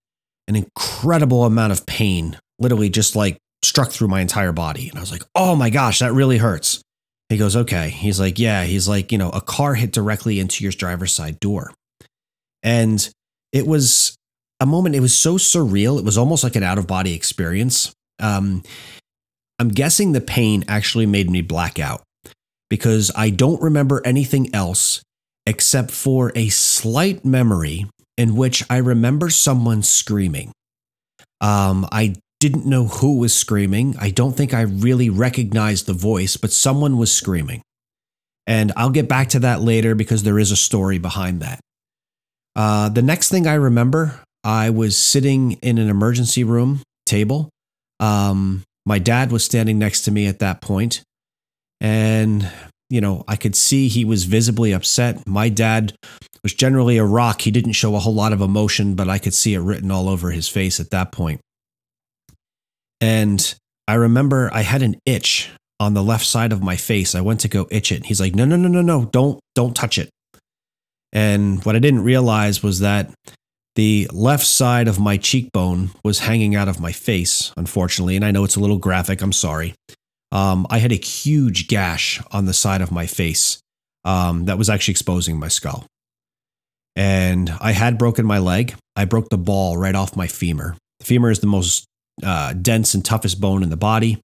an 0.47 0.55
incredible 0.55 1.43
amount 1.43 1.73
of 1.73 1.85
pain, 1.85 2.37
literally 2.59 2.89
just 2.89 3.15
like 3.15 3.37
struck 3.61 3.91
through 3.91 4.07
my 4.07 4.21
entire 4.21 4.53
body. 4.53 4.87
And 4.87 4.97
I 4.97 5.01
was 5.01 5.11
like, 5.11 5.23
oh 5.35 5.55
my 5.55 5.69
gosh, 5.69 5.99
that 5.99 6.13
really 6.13 6.37
hurts. 6.37 6.81
He 7.29 7.37
goes, 7.37 7.55
okay. 7.55 7.89
He's 7.89 8.19
like, 8.19 8.39
yeah. 8.39 8.63
He's 8.63 8.87
like, 8.87 9.11
you 9.11 9.17
know, 9.17 9.29
a 9.29 9.41
car 9.41 9.73
hit 9.75 9.91
directly 9.91 10.39
into 10.39 10.63
your 10.63 10.71
driver's 10.71 11.11
side 11.11 11.39
door. 11.39 11.73
And 12.61 13.09
it 13.51 13.67
was 13.67 14.15
a 14.63 14.65
moment, 14.65 14.95
it 14.95 15.01
was 15.01 15.15
so 15.15 15.35
surreal. 15.35 15.99
It 15.99 16.05
was 16.05 16.17
almost 16.17 16.43
like 16.43 16.55
an 16.55 16.63
out 16.63 16.77
of 16.77 16.87
body 16.87 17.13
experience. 17.13 17.93
Um, 18.19 18.63
I'm 19.59 19.69
guessing 19.69 20.11
the 20.13 20.21
pain 20.21 20.63
actually 20.67 21.05
made 21.05 21.29
me 21.29 21.41
black 21.41 21.79
out 21.79 22.01
because 22.69 23.11
I 23.15 23.29
don't 23.29 23.61
remember 23.61 24.01
anything 24.05 24.53
else 24.55 25.03
except 25.45 25.91
for 25.91 26.31
a 26.33 26.49
slight 26.49 27.25
memory 27.25 27.85
in 28.17 28.35
which 28.35 28.63
I 28.69 28.77
remember 28.77 29.29
someone 29.29 29.83
screaming. 29.83 30.53
Um, 31.41 31.85
I 31.91 32.15
didn't 32.39 32.65
know 32.65 32.85
who 32.85 33.17
was 33.17 33.33
screaming. 33.33 33.95
I 33.99 34.11
don't 34.11 34.33
think 34.33 34.53
I 34.53 34.61
really 34.61 35.09
recognized 35.09 35.85
the 35.85 35.93
voice, 35.93 36.37
but 36.37 36.51
someone 36.51 36.97
was 36.97 37.13
screaming. 37.13 37.61
And 38.47 38.71
I'll 38.77 38.89
get 38.89 39.09
back 39.09 39.29
to 39.29 39.39
that 39.39 39.61
later 39.61 39.93
because 39.93 40.23
there 40.23 40.39
is 40.39 40.51
a 40.51 40.57
story 40.57 40.99
behind 40.99 41.41
that. 41.41 41.59
Uh, 42.55 42.89
the 42.89 43.01
next 43.01 43.29
thing 43.29 43.47
I 43.47 43.55
remember, 43.55 44.21
I 44.43 44.69
was 44.69 44.97
sitting 44.97 45.53
in 45.53 45.77
an 45.77 45.89
emergency 45.89 46.43
room 46.43 46.81
table. 47.05 47.49
Um, 47.99 48.63
my 48.85 48.99
dad 48.99 49.31
was 49.31 49.43
standing 49.43 49.79
next 49.79 50.01
to 50.01 50.11
me 50.11 50.27
at 50.27 50.39
that 50.39 50.61
point, 50.61 51.03
and 51.79 52.49
you 52.89 52.99
know 52.99 53.23
I 53.27 53.35
could 53.35 53.55
see 53.55 53.87
he 53.87 54.03
was 54.03 54.25
visibly 54.25 54.73
upset. 54.73 55.25
My 55.25 55.49
dad 55.49 55.93
was 56.43 56.53
generally 56.53 56.97
a 56.97 57.05
rock; 57.05 57.41
he 57.41 57.51
didn't 57.51 57.73
show 57.73 57.95
a 57.95 57.99
whole 57.99 58.13
lot 58.13 58.33
of 58.33 58.41
emotion, 58.41 58.95
but 58.95 59.09
I 59.09 59.19
could 59.19 59.33
see 59.33 59.53
it 59.53 59.59
written 59.59 59.91
all 59.91 60.09
over 60.09 60.31
his 60.31 60.49
face 60.49 60.79
at 60.79 60.91
that 60.91 61.11
point. 61.11 61.39
And 62.99 63.55
I 63.87 63.95
remember 63.95 64.49
I 64.53 64.61
had 64.61 64.81
an 64.81 64.97
itch 65.05 65.49
on 65.79 65.93
the 65.93 66.03
left 66.03 66.25
side 66.25 66.53
of 66.53 66.63
my 66.63 66.75
face. 66.75 67.15
I 67.15 67.21
went 67.21 67.41
to 67.41 67.47
go 67.47 67.67
itch 67.69 67.91
it. 67.91 68.05
He's 68.05 68.21
like, 68.21 68.35
no, 68.35 68.45
no, 68.45 68.55
no, 68.55 68.69
no, 68.69 68.81
no, 68.81 69.05
don't, 69.05 69.39
don't 69.55 69.75
touch 69.75 69.97
it. 69.97 70.09
And 71.11 71.63
what 71.65 71.75
I 71.75 71.79
didn't 71.79 72.03
realize 72.03 72.63
was 72.63 72.79
that 72.79 73.11
the 73.75 74.07
left 74.13 74.45
side 74.45 74.87
of 74.87 74.99
my 74.99 75.17
cheekbone 75.17 75.91
was 76.03 76.19
hanging 76.19 76.55
out 76.55 76.67
of 76.67 76.79
my 76.79 76.91
face, 76.91 77.51
unfortunately. 77.57 78.15
And 78.15 78.23
I 78.23 78.31
know 78.31 78.43
it's 78.43 78.55
a 78.55 78.59
little 78.59 78.77
graphic. 78.77 79.21
I'm 79.21 79.33
sorry. 79.33 79.73
Um, 80.31 80.67
I 80.69 80.77
had 80.77 80.91
a 80.91 80.95
huge 80.95 81.67
gash 81.67 82.21
on 82.31 82.45
the 82.45 82.53
side 82.53 82.81
of 82.81 82.91
my 82.91 83.05
face 83.05 83.59
um, 84.03 84.45
that 84.45 84.57
was 84.57 84.69
actually 84.69 84.93
exposing 84.93 85.39
my 85.39 85.47
skull. 85.47 85.85
And 86.95 87.51
I 87.59 87.71
had 87.71 87.97
broken 87.97 88.25
my 88.25 88.39
leg. 88.39 88.75
I 88.95 89.05
broke 89.05 89.29
the 89.29 89.37
ball 89.37 89.77
right 89.77 89.95
off 89.95 90.15
my 90.15 90.27
femur. 90.27 90.75
The 90.99 91.05
femur 91.05 91.31
is 91.31 91.39
the 91.39 91.47
most 91.47 91.85
uh, 92.23 92.53
dense 92.53 92.93
and 92.93 93.03
toughest 93.03 93.41
bone 93.41 93.63
in 93.63 93.69
the 93.69 93.77
body. 93.77 94.21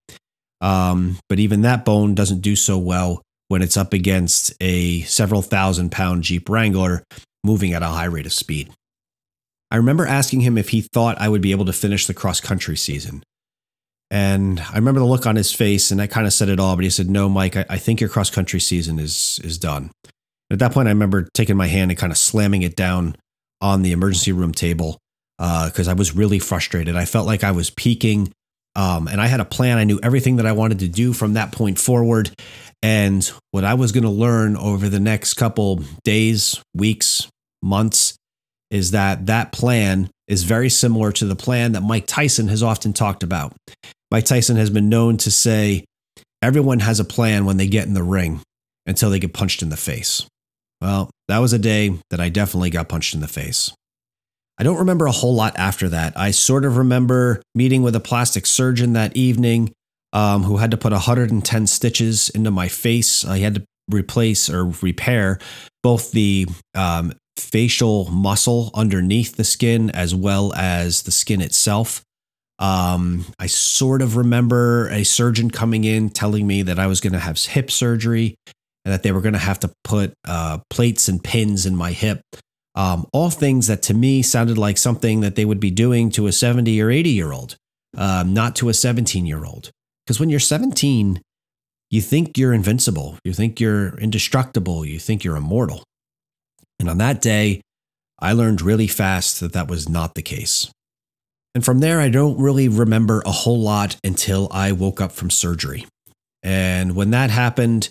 Um, 0.61 1.17
but 1.27 1.39
even 1.39 1.61
that 1.61 1.85
bone 1.85 2.13
doesn't 2.13 2.41
do 2.41 2.55
so 2.55 2.77
well 2.77 3.21
when 3.47 3.61
it's 3.63 3.77
up 3.77 3.93
against 3.93 4.53
a 4.61 5.01
several 5.01 5.41
thousand 5.41 5.91
pound 5.91 6.23
Jeep 6.23 6.49
Wrangler 6.49 7.03
moving 7.43 7.73
at 7.73 7.81
a 7.81 7.87
high 7.87 8.05
rate 8.05 8.25
of 8.25 8.33
speed. 8.33 8.71
I 9.71 9.77
remember 9.77 10.05
asking 10.05 10.41
him 10.41 10.57
if 10.57 10.69
he 10.69 10.81
thought 10.81 11.21
I 11.21 11.29
would 11.29 11.41
be 11.41 11.51
able 11.51 11.65
to 11.65 11.73
finish 11.73 12.07
the 12.07 12.13
cross 12.13 12.41
country 12.41 12.75
season. 12.75 13.23
And 14.11 14.59
I 14.59 14.75
remember 14.75 14.99
the 14.99 15.05
look 15.05 15.27
on 15.27 15.35
his 15.35 15.53
face, 15.53 15.91
and 15.91 16.01
I 16.01 16.07
kind 16.07 16.25
of 16.25 16.33
said 16.33 16.49
it 16.49 16.59
all, 16.59 16.75
but 16.75 16.83
he 16.83 16.89
said, 16.89 17.09
No, 17.09 17.29
Mike, 17.29 17.55
I, 17.55 17.65
I 17.69 17.77
think 17.77 18.01
your 18.01 18.09
cross 18.09 18.31
country 18.31 18.59
season 18.59 18.97
is, 18.97 19.39
is 19.43 19.59
done. 19.59 19.91
At 20.51 20.59
that 20.59 20.71
point, 20.71 20.87
I 20.87 20.91
remember 20.91 21.27
taking 21.35 21.57
my 21.57 21.67
hand 21.67 21.91
and 21.91 21.99
kind 21.99 22.11
of 22.11 22.17
slamming 22.17 22.63
it 22.63 22.75
down 22.75 23.15
on 23.61 23.83
the 23.83 23.91
emergency 23.91 24.31
room 24.31 24.51
table 24.51 24.97
because 25.37 25.87
uh, 25.87 25.91
I 25.91 25.93
was 25.93 26.15
really 26.15 26.39
frustrated. 26.39 26.95
I 26.95 27.05
felt 27.05 27.27
like 27.27 27.43
I 27.43 27.51
was 27.51 27.69
peaking. 27.69 28.33
Um, 28.75 29.07
and 29.07 29.19
I 29.19 29.27
had 29.27 29.39
a 29.39 29.45
plan. 29.45 29.77
I 29.77 29.83
knew 29.83 29.99
everything 30.01 30.37
that 30.37 30.45
I 30.45 30.51
wanted 30.51 30.79
to 30.79 30.87
do 30.87 31.11
from 31.11 31.33
that 31.33 31.51
point 31.51 31.79
forward. 31.79 32.31
And 32.81 33.25
what 33.51 33.63
I 33.63 33.73
was 33.73 33.91
going 33.91 34.03
to 34.03 34.09
learn 34.09 34.55
over 34.55 34.89
the 34.89 34.99
next 34.99 35.33
couple 35.33 35.83
days, 36.03 36.61
weeks, 36.73 37.27
months 37.61 38.18
is 38.71 38.91
that 38.91 39.25
that 39.25 39.51
plan 39.51 40.09
is 40.27 40.43
very 40.43 40.69
similar 40.69 41.11
to 41.11 41.25
the 41.25 41.35
plan 41.35 41.71
that 41.71 41.81
Mike 41.81 42.05
Tyson 42.07 42.47
has 42.47 42.61
often 42.61 42.93
talked 42.93 43.23
about. 43.23 43.53
Mike 44.11 44.25
Tyson 44.25 44.57
has 44.57 44.69
been 44.69 44.89
known 44.89 45.17
to 45.17 45.31
say, 45.31 45.85
everyone 46.41 46.79
has 46.79 46.99
a 46.99 47.05
plan 47.05 47.45
when 47.45 47.57
they 47.57 47.67
get 47.67 47.87
in 47.87 47.93
the 47.93 48.03
ring 48.03 48.41
until 48.85 49.09
they 49.09 49.19
get 49.19 49.33
punched 49.33 49.61
in 49.61 49.69
the 49.69 49.77
face. 49.77 50.25
Well, 50.81 51.09
that 51.27 51.39
was 51.39 51.53
a 51.53 51.59
day 51.59 51.97
that 52.09 52.19
I 52.19 52.29
definitely 52.29 52.69
got 52.69 52.89
punched 52.89 53.13
in 53.13 53.21
the 53.21 53.27
face. 53.27 53.71
I 54.57 54.63
don't 54.63 54.77
remember 54.77 55.05
a 55.05 55.11
whole 55.11 55.35
lot 55.35 55.57
after 55.57 55.89
that. 55.89 56.17
I 56.17 56.31
sort 56.31 56.65
of 56.65 56.77
remember 56.77 57.41
meeting 57.55 57.81
with 57.81 57.95
a 57.95 58.01
plastic 58.01 58.45
surgeon 58.45 58.93
that 58.93 59.15
evening 59.15 59.71
um, 60.11 60.43
who 60.43 60.57
had 60.57 60.71
to 60.71 60.77
put 60.77 60.91
110 60.91 61.67
stitches 61.67 62.29
into 62.29 62.51
my 62.51 62.67
face. 62.67 63.23
I 63.23 63.39
had 63.39 63.55
to 63.55 63.63
replace 63.91 64.49
or 64.49 64.65
repair 64.81 65.39
both 65.81 66.11
the 66.11 66.47
um, 66.75 67.13
facial 67.39 68.05
muscle 68.05 68.71
underneath 68.73 69.35
the 69.35 69.43
skin 69.43 69.89
as 69.91 70.13
well 70.13 70.53
as 70.53 71.03
the 71.03 71.11
skin 71.11 71.41
itself. 71.41 72.03
Um, 72.59 73.25
I 73.39 73.47
sort 73.47 74.01
of 74.01 74.17
remember 74.17 74.89
a 74.89 75.03
surgeon 75.03 75.49
coming 75.49 75.85
in 75.85 76.09
telling 76.09 76.45
me 76.45 76.61
that 76.63 76.77
I 76.77 76.87
was 76.87 76.99
going 76.99 77.13
to 77.13 77.19
have 77.19 77.37
hip 77.37 77.71
surgery 77.71 78.35
and 78.83 78.93
that 78.93 79.03
they 79.03 79.11
were 79.11 79.21
going 79.21 79.33
to 79.33 79.39
have 79.39 79.59
to 79.59 79.71
put 79.83 80.13
uh, 80.27 80.59
plates 80.69 81.07
and 81.07 81.23
pins 81.23 81.65
in 81.65 81.75
my 81.75 81.91
hip. 81.91 82.21
Um, 82.75 83.07
all 83.13 83.29
things 83.29 83.67
that 83.67 83.81
to 83.83 83.93
me 83.93 84.21
sounded 84.21 84.57
like 84.57 84.77
something 84.77 85.21
that 85.21 85.35
they 85.35 85.45
would 85.45 85.59
be 85.59 85.71
doing 85.71 86.11
to 86.11 86.27
a 86.27 86.31
70 86.31 86.81
or 86.81 86.89
80 86.89 87.09
year 87.09 87.31
old, 87.31 87.55
um, 87.97 88.33
not 88.33 88.55
to 88.57 88.69
a 88.69 88.73
17 88.73 89.25
year 89.25 89.45
old. 89.45 89.71
Because 90.05 90.19
when 90.19 90.29
you're 90.29 90.39
17, 90.39 91.21
you 91.89 92.01
think 92.01 92.37
you're 92.37 92.53
invincible, 92.53 93.17
you 93.23 93.33
think 93.33 93.59
you're 93.59 93.97
indestructible, 93.97 94.85
you 94.85 94.99
think 94.99 95.23
you're 95.23 95.35
immortal. 95.35 95.83
And 96.79 96.89
on 96.89 96.97
that 96.99 97.21
day, 97.21 97.61
I 98.19 98.33
learned 98.33 98.61
really 98.61 98.87
fast 98.87 99.39
that 99.39 99.53
that 99.53 99.67
was 99.67 99.87
not 99.87 100.15
the 100.15 100.21
case. 100.21 100.71
And 101.55 101.65
from 101.65 101.79
there, 101.79 101.99
I 101.99 102.09
don't 102.09 102.39
really 102.39 102.67
remember 102.67 103.21
a 103.25 103.31
whole 103.31 103.59
lot 103.59 103.97
until 104.03 104.47
I 104.51 104.71
woke 104.71 105.01
up 105.01 105.11
from 105.11 105.29
surgery. 105.29 105.85
And 106.43 106.95
when 106.95 107.11
that 107.11 107.29
happened, 107.29 107.89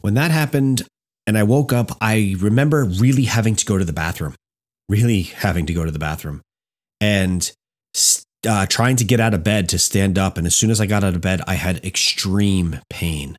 when 0.00 0.14
that 0.14 0.30
happened 0.30 0.82
and 1.26 1.36
I 1.36 1.42
woke 1.42 1.72
up, 1.72 1.96
I 2.00 2.36
remember 2.38 2.84
really 2.84 3.24
having 3.24 3.56
to 3.56 3.64
go 3.64 3.78
to 3.78 3.84
the 3.84 3.92
bathroom, 3.92 4.34
really 4.88 5.22
having 5.22 5.66
to 5.66 5.74
go 5.74 5.84
to 5.84 5.90
the 5.90 5.98
bathroom 5.98 6.42
and 7.00 7.50
uh, 8.46 8.66
trying 8.66 8.96
to 8.96 9.04
get 9.04 9.20
out 9.20 9.34
of 9.34 9.42
bed 9.42 9.68
to 9.70 9.78
stand 9.78 10.18
up. 10.18 10.38
And 10.38 10.46
as 10.46 10.54
soon 10.54 10.70
as 10.70 10.80
I 10.80 10.86
got 10.86 11.04
out 11.04 11.14
of 11.14 11.20
bed, 11.20 11.40
I 11.46 11.54
had 11.54 11.84
extreme 11.84 12.80
pain. 12.88 13.36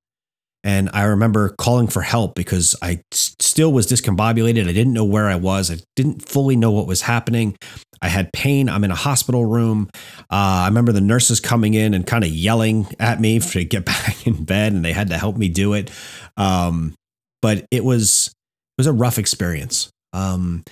And 0.66 0.90
I 0.94 1.04
remember 1.04 1.54
calling 1.60 1.86
for 1.86 2.02
help 2.02 2.34
because 2.34 2.76
I 2.82 3.02
still 3.12 3.72
was 3.72 3.86
discombobulated. 3.86 4.68
I 4.68 4.74
didn't 4.74 4.94
know 4.94 5.06
where 5.06 5.30
I 5.30 5.36
was. 5.36 5.70
I 5.70 5.78
didn't 5.96 6.28
fully 6.28 6.56
know 6.56 6.72
what 6.72 6.88
was 6.88 7.02
happening. 7.02 7.56
I 8.02 8.08
had 8.08 8.34
pain. 8.34 8.68
I'm 8.68 8.84
in 8.84 8.90
a 8.90 8.96
hospital 8.96 9.46
room. 9.46 9.90
Uh, 10.22 10.66
I 10.66 10.68
remember 10.68 10.92
the 10.92 11.02
nurses 11.02 11.40
coming 11.40 11.76
in 11.76 11.94
and 11.94 12.06
kind 12.06 12.24
of 12.24 12.32
yelling 12.32 12.88
at 13.00 13.22
me 13.22 13.40
to 13.40 13.64
get 13.64 13.86
back 13.86 14.26
in 14.26 14.44
bed, 14.44 14.74
and 14.74 14.84
they 14.84 14.92
had 14.92 15.10
to 15.10 15.18
help 15.20 15.38
me 15.38 15.50
do 15.50 15.74
it. 15.74 15.92
Um, 16.36 16.96
but 17.44 17.66
it 17.70 17.86
was 17.86 18.28
it 18.28 18.80
was 18.80 18.88
a 18.88 18.94
rough 18.94 19.20
experience. 19.20 19.92
Um, 20.14 20.64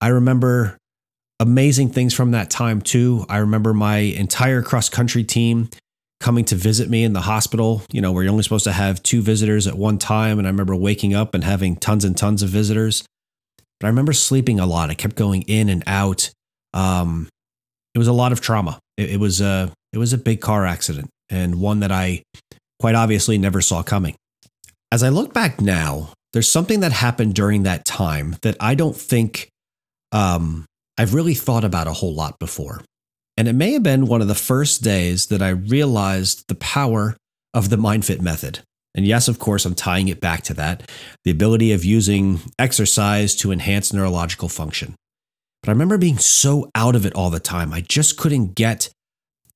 I 0.00 0.08
remember 0.08 0.78
amazing 1.40 1.90
things 1.90 2.14
from 2.14 2.30
that 2.30 2.48
time 2.48 2.80
too. 2.80 3.26
I 3.28 3.38
remember 3.38 3.74
my 3.74 3.98
entire 3.98 4.62
cross 4.62 4.88
country 4.88 5.24
team 5.24 5.68
coming 6.22 6.44
to 6.46 6.54
visit 6.54 6.88
me 6.88 7.04
in 7.04 7.12
the 7.12 7.20
hospital, 7.20 7.82
you 7.92 8.00
know, 8.00 8.12
where 8.12 8.22
you're 8.22 8.32
only 8.32 8.42
supposed 8.42 8.64
to 8.64 8.72
have 8.72 9.02
two 9.02 9.20
visitors 9.20 9.66
at 9.66 9.74
one 9.74 9.98
time. 9.98 10.38
And 10.38 10.46
I 10.46 10.50
remember 10.50 10.74
waking 10.74 11.14
up 11.14 11.34
and 11.34 11.44
having 11.44 11.76
tons 11.76 12.04
and 12.04 12.16
tons 12.16 12.42
of 12.42 12.48
visitors. 12.48 13.04
But 13.78 13.88
I 13.88 13.90
remember 13.90 14.12
sleeping 14.12 14.60
a 14.60 14.66
lot. 14.66 14.90
I 14.90 14.94
kept 14.94 15.16
going 15.16 15.42
in 15.42 15.68
and 15.68 15.82
out. 15.86 16.30
Um, 16.72 17.28
it 17.94 17.98
was 17.98 18.08
a 18.08 18.12
lot 18.12 18.32
of 18.32 18.40
trauma. 18.40 18.78
It, 18.96 19.10
it 19.10 19.20
was 19.20 19.40
a 19.40 19.72
it 19.92 19.98
was 19.98 20.12
a 20.12 20.18
big 20.18 20.40
car 20.40 20.64
accident 20.64 21.10
and 21.28 21.60
one 21.60 21.80
that 21.80 21.92
I 21.92 22.22
quite 22.78 22.94
obviously 22.94 23.38
never 23.38 23.60
saw 23.60 23.82
coming. 23.82 24.14
As 24.90 25.02
I 25.02 25.08
look 25.08 25.34
back 25.34 25.60
now, 25.60 26.12
there's 26.32 26.50
something 26.50 26.80
that 26.80 26.92
happened 26.92 27.34
during 27.34 27.64
that 27.64 27.84
time 27.84 28.36
that 28.42 28.56
I 28.60 28.74
don't 28.74 28.96
think 28.96 29.48
um, 30.12 30.66
I've 30.96 31.14
really 31.14 31.34
thought 31.34 31.64
about 31.64 31.86
a 31.86 31.92
whole 31.92 32.14
lot 32.14 32.38
before. 32.38 32.82
And 33.36 33.48
it 33.48 33.54
may 33.54 33.72
have 33.72 33.82
been 33.82 34.06
one 34.06 34.20
of 34.20 34.28
the 34.28 34.34
first 34.34 34.82
days 34.82 35.26
that 35.26 35.42
I 35.42 35.48
realized 35.50 36.48
the 36.48 36.54
power 36.54 37.16
of 37.54 37.70
the 37.70 37.76
MindFit 37.76 38.20
method. 38.20 38.60
And 38.94 39.06
yes, 39.06 39.26
of 39.26 39.38
course, 39.38 39.64
I'm 39.64 39.74
tying 39.74 40.08
it 40.08 40.20
back 40.20 40.42
to 40.44 40.54
that 40.54 40.90
the 41.24 41.30
ability 41.30 41.72
of 41.72 41.84
using 41.84 42.40
exercise 42.58 43.34
to 43.36 43.52
enhance 43.52 43.92
neurological 43.92 44.48
function. 44.48 44.94
But 45.62 45.70
I 45.70 45.72
remember 45.72 45.96
being 45.96 46.18
so 46.18 46.70
out 46.74 46.96
of 46.96 47.06
it 47.06 47.14
all 47.14 47.30
the 47.30 47.40
time. 47.40 47.72
I 47.72 47.80
just 47.80 48.18
couldn't 48.18 48.54
get. 48.54 48.90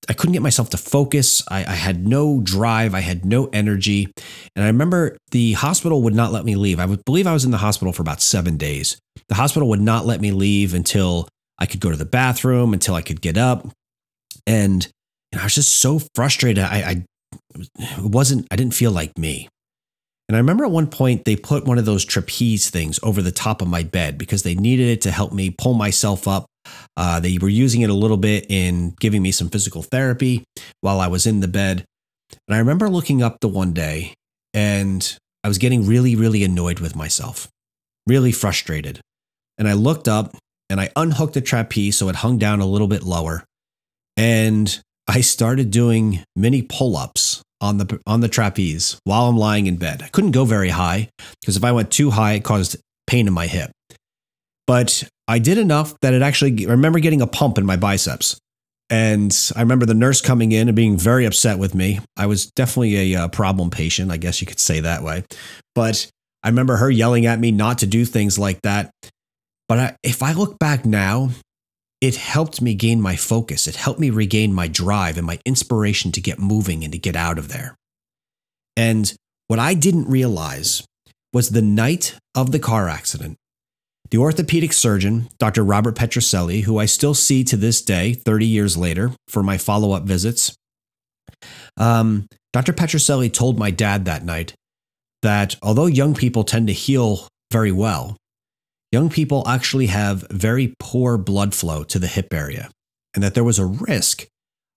I 0.09 0.13
couldn't 0.13 0.35
get 0.35 0.43
myself 0.43 0.71
to 0.71 0.77
focus. 0.77 1.43
I, 1.49 1.61
I 1.65 1.75
had 1.75 2.07
no 2.07 2.41
drive. 2.41 2.95
I 2.95 3.01
had 3.01 3.25
no 3.25 3.47
energy. 3.53 4.13
And 4.55 4.65
I 4.65 4.69
remember 4.69 5.17
the 5.33 5.55
hospital 5.55 6.03
would 6.03 6.15
not 6.15 6.33
let 6.33 6.45
me 6.45 6.55
leave. 6.55 6.79
I 6.79 6.87
would 6.87 7.05
believe 7.05 7.27
I 7.27 7.33
was 7.33 7.45
in 7.45 7.51
the 7.51 7.57
hospital 7.57 7.93
for 7.93 8.03
about 8.03 8.23
seven 8.23 8.57
days. 8.57 8.99
The 9.29 9.35
hospital 9.35 9.69
would 9.71 9.81
not 9.81 10.07
let 10.07 10.21
me 10.21 10.31
leave 10.31 10.75
until 10.75 11.29
I 11.59 11.67
could 11.67 11.81
go 11.81 11.91
to 11.91 11.97
the 11.97 12.05
bathroom 12.05 12.73
until 12.73 12.95
I 12.95 13.03
could 13.03 13.21
get 13.21 13.37
up. 13.37 13.69
And, 14.47 14.87
I 15.37 15.43
was 15.45 15.55
just 15.55 15.81
so 15.81 16.01
frustrated. 16.15 16.65
I, 16.65 17.05
I 17.59 17.61
wasn't, 18.01 18.47
I 18.51 18.57
didn't 18.57 18.75
feel 18.75 18.91
like 18.91 19.19
me. 19.19 19.49
And 20.29 20.37
I 20.37 20.39
remember 20.39 20.65
at 20.65 20.71
one 20.71 20.87
point 20.87 21.25
they 21.25 21.37
put 21.37 21.67
one 21.67 21.79
of 21.79 21.85
those 21.85 22.05
trapeze 22.05 22.71
things 22.71 22.99
over 23.03 23.23
the 23.23 23.33
top 23.33 23.61
of 23.61 23.69
my 23.69 23.83
bed 23.83 24.19
because 24.19 24.43
they 24.43 24.55
needed 24.55 24.89
it 24.89 25.03
to 25.03 25.11
help 25.11 25.33
me 25.33 25.51
pull 25.51 25.75
myself 25.75 26.27
up. 26.27 26.47
Uh, 26.97 27.21
they 27.21 27.39
were 27.39 27.49
using 27.49 27.83
it 27.83 27.91
a 27.91 27.95
little 27.95 28.17
bit 28.17 28.47
in 28.49 28.95
giving 28.99 29.23
me 29.23 29.31
some 29.31 29.49
physical 29.49 29.83
therapy 29.83 30.43
while 30.81 31.01
I 31.01 31.07
was 31.07 31.27
in 31.27 31.41
the 31.41 31.49
bed. 31.49 31.85
And 32.49 32.57
I 32.57 32.59
remember 32.59 32.89
looking 32.89 33.23
up 33.23 33.39
the 33.41 33.49
one 33.49 33.73
day 33.73 34.15
and 34.53 35.17
I 35.45 35.49
was 35.49 35.59
getting 35.59 35.87
really, 35.87 36.17
really 36.17 36.43
annoyed 36.43 36.81
with 36.81 36.97
myself, 36.97 37.49
really 38.07 38.33
frustrated. 38.33 39.01
And 39.59 39.69
I 39.69 39.75
looked 39.75 40.09
up 40.09 40.35
and 40.69 40.81
I 40.81 40.91
unhooked 40.97 41.35
the 41.35 41.41
trapeze 41.41 41.97
so 41.97 42.09
it 42.09 42.17
hung 42.17 42.39
down 42.39 42.61
a 42.61 42.67
little 42.67 42.89
bit 42.89 43.03
lower. 43.03 43.45
And 44.17 44.79
I 45.09 45.21
started 45.21 45.71
doing 45.71 46.25
mini 46.35 46.63
pull-ups 46.63 47.43
on 47.61 47.79
the 47.79 48.01
on 48.07 48.21
the 48.21 48.29
trapeze 48.29 48.99
while 49.05 49.29
I'm 49.29 49.37
lying 49.37 49.67
in 49.67 49.77
bed. 49.77 50.03
I 50.03 50.09
couldn't 50.09 50.33
go 50.33 50.45
very 50.45 50.69
high 50.69 51.09
because 51.41 51.57
if 51.57 51.65
I 51.65 51.73
went 51.73 51.91
too 51.91 52.11
high, 52.11 52.35
it 52.35 52.45
caused 52.45 52.77
pain 53.07 53.27
in 53.27 53.33
my 53.33 53.47
hip. 53.47 53.71
But 54.67 55.09
I 55.29 55.39
did 55.39 55.59
enough 55.59 55.99
that 56.01 56.15
it 56.15 56.23
actually 56.23 56.67
I 56.67 56.71
remember 56.71 56.99
getting 56.99 57.23
a 57.23 57.27
pump 57.27 57.59
in 57.59 57.67
my 57.67 57.77
biceps. 57.77 58.39
And 58.89 59.37
I 59.57 59.63
remember 59.63 59.85
the 59.85 59.95
nurse 59.95 60.21
coming 60.21 60.53
in 60.53 60.69
and 60.69 60.77
being 60.77 60.97
very 60.97 61.25
upset 61.25 61.59
with 61.59 61.75
me. 61.75 61.99
I 62.17 62.27
was 62.27 62.47
definitely 62.53 63.15
a 63.15 63.23
uh, 63.23 63.29
problem 63.29 63.69
patient, 63.69 64.13
I 64.13 64.17
guess 64.17 64.41
you 64.41 64.47
could 64.47 64.61
say 64.61 64.79
that 64.79 65.03
way. 65.03 65.25
But 65.75 66.09
I 66.45 66.49
remember 66.49 66.77
her 66.77 66.89
yelling 66.89 67.27
at 67.27 67.41
me 67.41 67.51
not 67.51 67.79
to 67.79 67.87
do 67.87 68.05
things 68.05 68.39
like 68.39 68.63
that. 68.63 68.93
But 69.69 69.79
I, 69.79 69.97
if 70.03 70.23
I 70.23 70.33
look 70.33 70.59
back 70.59 70.85
now, 70.85 71.31
it 72.01 72.17
helped 72.17 72.61
me 72.61 72.75
gain 72.75 73.01
my 73.01 73.17
focus. 73.17 73.67
It 73.67 73.77
helped 73.77 74.01
me 74.01 74.11
regain 74.11 74.53
my 74.53 74.69
drive 74.69 75.17
and 75.17 75.27
my 75.27 75.39
inspiration 75.45 76.13
to 76.13 76.21
get 76.21 76.39
moving 76.39 76.85
and 76.85 76.93
to 76.93 76.99
get 76.99 77.17
out 77.17 77.39
of 77.39 77.49
there. 77.49 77.75
And 78.77 79.13
what 79.49 79.59
I 79.59 79.75
didn't 79.75 80.09
realize 80.09 80.85
was 81.33 81.51
the 81.51 81.63
night 81.63 82.17
of 82.35 82.53
the 82.53 82.59
car 82.59 82.89
accident, 82.89 83.37
the 84.11 84.19
orthopedic 84.19 84.73
surgeon, 84.73 85.29
Dr. 85.39 85.65
Robert 85.65 85.97
Petrucelli, 85.97 86.63
who 86.63 86.79
I 86.79 86.87
still 86.87 87.15
see 87.15 87.43
to 87.45 87.57
this 87.57 87.83
day, 87.83 88.13
30 88.13 88.47
years 88.47 88.77
later, 88.77 89.13
for 89.29 89.43
my 89.43 89.59
follow 89.59 89.93
up 89.93 90.05
visits, 90.05 90.55
um, 91.77 92.27
Dr. 92.53 92.73
Petrucelli 92.73 93.33
told 93.33 93.59
my 93.59 93.71
dad 93.71 94.05
that 94.05 94.25
night 94.25 94.55
that 95.23 95.57
although 95.63 95.87
young 95.87 96.15
people 96.15 96.45
tend 96.45 96.69
to 96.69 96.73
heal 96.73 97.27
very 97.53 97.73
well, 97.73 98.17
young 98.93 99.09
people 99.11 99.47
actually 99.47 99.87
have 99.87 100.27
very 100.31 100.75
poor 100.79 101.17
blood 101.17 101.55
flow 101.55 101.85
to 101.85 101.99
the 101.99 102.07
hip 102.07 102.33
area, 102.33 102.71
and 103.15 103.23
that 103.23 103.35
there 103.35 103.45
was 103.45 103.59
a 103.59 103.67
risk 103.67 104.27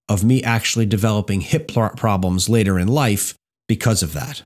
of 0.08 0.24
me 0.24 0.42
actually 0.44 0.86
developing 0.86 1.42
hip 1.42 1.68
problems 1.68 2.50
later 2.50 2.80
in 2.80 2.88
life 2.88 3.36
because 3.68 4.02
of 4.02 4.14
that. 4.14 4.42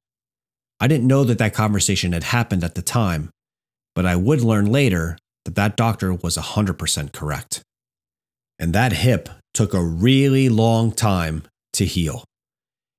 I 0.79 0.88
didn't 0.88 1.08
know 1.08 1.24
that 1.24 1.38
that 1.38 1.53
conversation 1.53 2.12
had 2.12 2.25
happened 2.25 2.63
at 2.63 2.75
the 2.75 2.82
time, 2.82 3.29
but 3.96 4.05
I 4.05 4.17
would 4.17 4.41
learn 4.41 4.65
later 4.65 5.17
that 5.46 5.55
that 5.55 5.77
doctor 5.77 6.13
was 6.13 6.38
100% 6.38 7.13
correct. 7.13 7.62
And 8.60 8.74
that 8.74 8.91
hip 8.93 9.29
took 9.53 9.74
a 9.74 9.84
really 9.84 10.50
long 10.50 10.91
time 10.91 11.43
to 11.74 11.86
heal. 11.86 12.24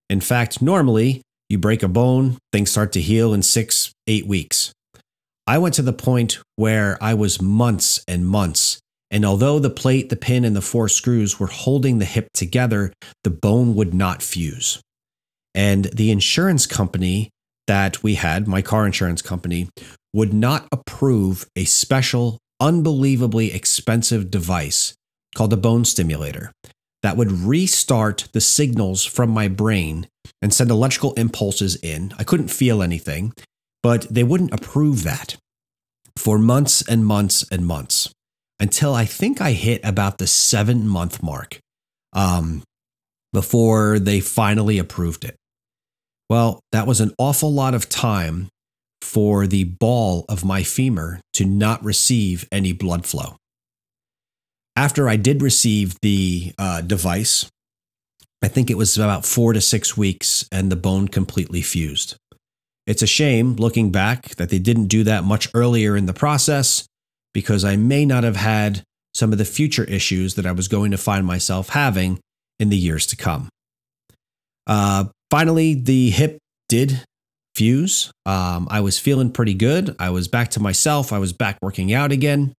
In 0.09 0.21
fact, 0.21 0.63
normally 0.63 1.23
you 1.49 1.59
break 1.59 1.83
a 1.83 1.89
bone, 1.89 2.39
things 2.53 2.71
start 2.71 2.93
to 2.93 3.01
heal 3.01 3.35
in 3.35 3.43
six, 3.43 3.93
eight 4.07 4.27
weeks. 4.27 4.73
I 5.47 5.59
went 5.59 5.75
to 5.75 5.83
the 5.83 5.93
point 5.93 6.39
where 6.57 6.97
I 7.03 7.15
was 7.15 7.43
months 7.43 8.03
and 8.09 8.27
months. 8.27 8.79
And 9.11 9.25
although 9.25 9.59
the 9.59 9.71
plate, 9.71 10.09
the 10.09 10.17
pin, 10.17 10.45
and 10.45 10.57
the 10.57 10.63
four 10.63 10.89
screws 10.89 11.39
were 11.39 11.47
holding 11.47 11.99
the 11.99 12.05
hip 12.05 12.29
together, 12.33 12.93
the 13.23 13.31
bone 13.31 13.75
would 13.75 13.93
not 13.93 14.23
fuse. 14.23 14.81
And 15.55 15.85
the 15.87 16.11
insurance 16.11 16.67
company 16.67 17.31
that 17.67 18.03
we 18.03 18.15
had, 18.15 18.49
my 18.49 18.63
car 18.63 18.87
insurance 18.87 19.23
company, 19.23 19.69
would 20.13 20.33
not 20.33 20.67
approve 20.73 21.47
a 21.55 21.65
special, 21.65 22.39
unbelievably 22.61 23.53
expensive 23.53 24.31
device 24.31 24.95
called 25.35 25.53
a 25.53 25.59
bone 25.59 25.85
stimulator 25.85 26.53
that 27.03 27.17
would 27.17 27.31
restart 27.31 28.29
the 28.33 28.41
signals 28.41 29.05
from 29.05 29.29
my 29.29 29.47
brain 29.47 30.09
and 30.41 30.55
send 30.55 30.71
electrical 30.71 31.13
impulses 31.15 31.77
in. 31.77 32.13
I 32.19 32.25
couldn't 32.25 32.49
feel 32.49 32.83
anything 32.83 33.35
but 33.85 34.07
they 34.09 34.25
wouldn't 34.25 34.55
approve 34.55 35.05
that 35.05 35.37
for 36.17 36.39
months 36.39 36.83
and 36.89 37.05
months 37.05 37.45
and 37.53 37.67
months 37.67 38.11
until 38.59 38.95
I 38.95 39.05
think 39.05 39.43
I 39.43 39.53
hit 39.53 39.83
about 39.85 40.17
the 40.17 40.27
seven 40.27 40.89
month 40.89 41.23
mark 41.23 41.59
um, 42.15 42.63
before 43.35 43.99
they 43.99 44.21
finally 44.21 44.79
approved 44.79 45.23
it. 45.23 45.37
Well, 46.31 46.61
that 46.73 46.87
was 46.87 47.03
an 47.03 47.13
awful 47.19 47.53
lot 47.53 47.75
of 47.75 47.91
time 47.91 48.49
for 49.03 49.47
the 49.47 49.65
ball 49.65 50.25
of 50.31 50.47
my 50.47 50.63
femur 50.63 51.21
to 51.35 51.45
not 51.45 51.85
receive 51.85 52.49
any 52.51 52.73
blood 52.73 53.05
flow. 53.05 53.37
After 54.77 55.11
I 55.11 55.17
did 55.17 55.43
receive 55.43 55.97
the 56.01 56.55
uh, 56.57 56.81
device, 56.81 57.51
I 58.43 58.49
think 58.49 58.71
it 58.71 58.79
was 58.79 58.97
about 58.97 59.27
four 59.27 59.53
to 59.53 59.61
six 59.61 59.95
weeks 59.95 60.49
and 60.51 60.73
the 60.73 60.77
bone 60.77 61.09
completely 61.09 61.61
fused. 61.61 62.17
It's 62.87 63.03
a 63.03 63.07
shame 63.07 63.57
looking 63.57 63.91
back 63.91 64.35
that 64.37 64.51
they 64.51 64.59
didn't 64.59 64.87
do 64.87 65.05
that 65.05 65.25
much 65.25 65.49
earlier 65.55 65.97
in 65.97 66.07
the 66.07 66.13
process 66.13 66.87
because 67.33 67.65
I 67.65 67.77
may 67.77 68.05
not 68.05 68.25
have 68.25 68.37
had 68.37 68.83
some 69.15 69.33
of 69.33 69.39
the 69.39 69.45
future 69.45 69.85
issues 69.85 70.35
that 70.35 70.47
I 70.47 70.53
was 70.53 70.69
going 70.69 70.91
to 70.91 70.99
find 70.99 71.27
myself 71.27 71.71
having 71.71 72.21
in 72.59 72.69
the 72.69 72.77
years 72.77 73.07
to 73.07 73.17
come. 73.17 73.49
Uh, 74.67 75.07
finally, 75.31 75.75
the 75.75 76.11
hip 76.11 76.39
did 76.69 77.03
fuse. 77.55 78.11
Um, 78.27 78.67
I 78.71 78.81
was 78.81 78.99
feeling 78.99 79.31
pretty 79.31 79.55
good. 79.55 79.95
I 79.99 80.11
was 80.11 80.29
back 80.29 80.51
to 80.51 80.61
myself. 80.61 81.13
I 81.13 81.19
was 81.19 81.33
back 81.33 81.59
working 81.63 81.93
out 81.93 82.13
again. 82.13 82.55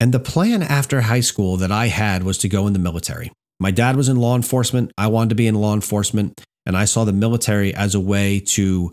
And 0.00 0.12
the 0.12 0.20
plan 0.20 0.62
after 0.62 1.02
high 1.02 1.20
school 1.20 1.56
that 1.58 1.70
I 1.70 1.86
had 1.86 2.24
was 2.24 2.38
to 2.38 2.48
go 2.48 2.66
in 2.66 2.72
the 2.72 2.78
military. 2.78 3.30
My 3.60 3.70
dad 3.70 3.96
was 3.96 4.08
in 4.08 4.16
law 4.16 4.34
enforcement. 4.34 4.90
I 4.98 5.06
wanted 5.06 5.28
to 5.30 5.34
be 5.36 5.46
in 5.46 5.54
law 5.54 5.74
enforcement. 5.74 6.40
And 6.66 6.76
I 6.76 6.84
saw 6.84 7.04
the 7.04 7.12
military 7.12 7.72
as 7.74 7.94
a 7.94 8.00
way 8.00 8.40
to 8.40 8.92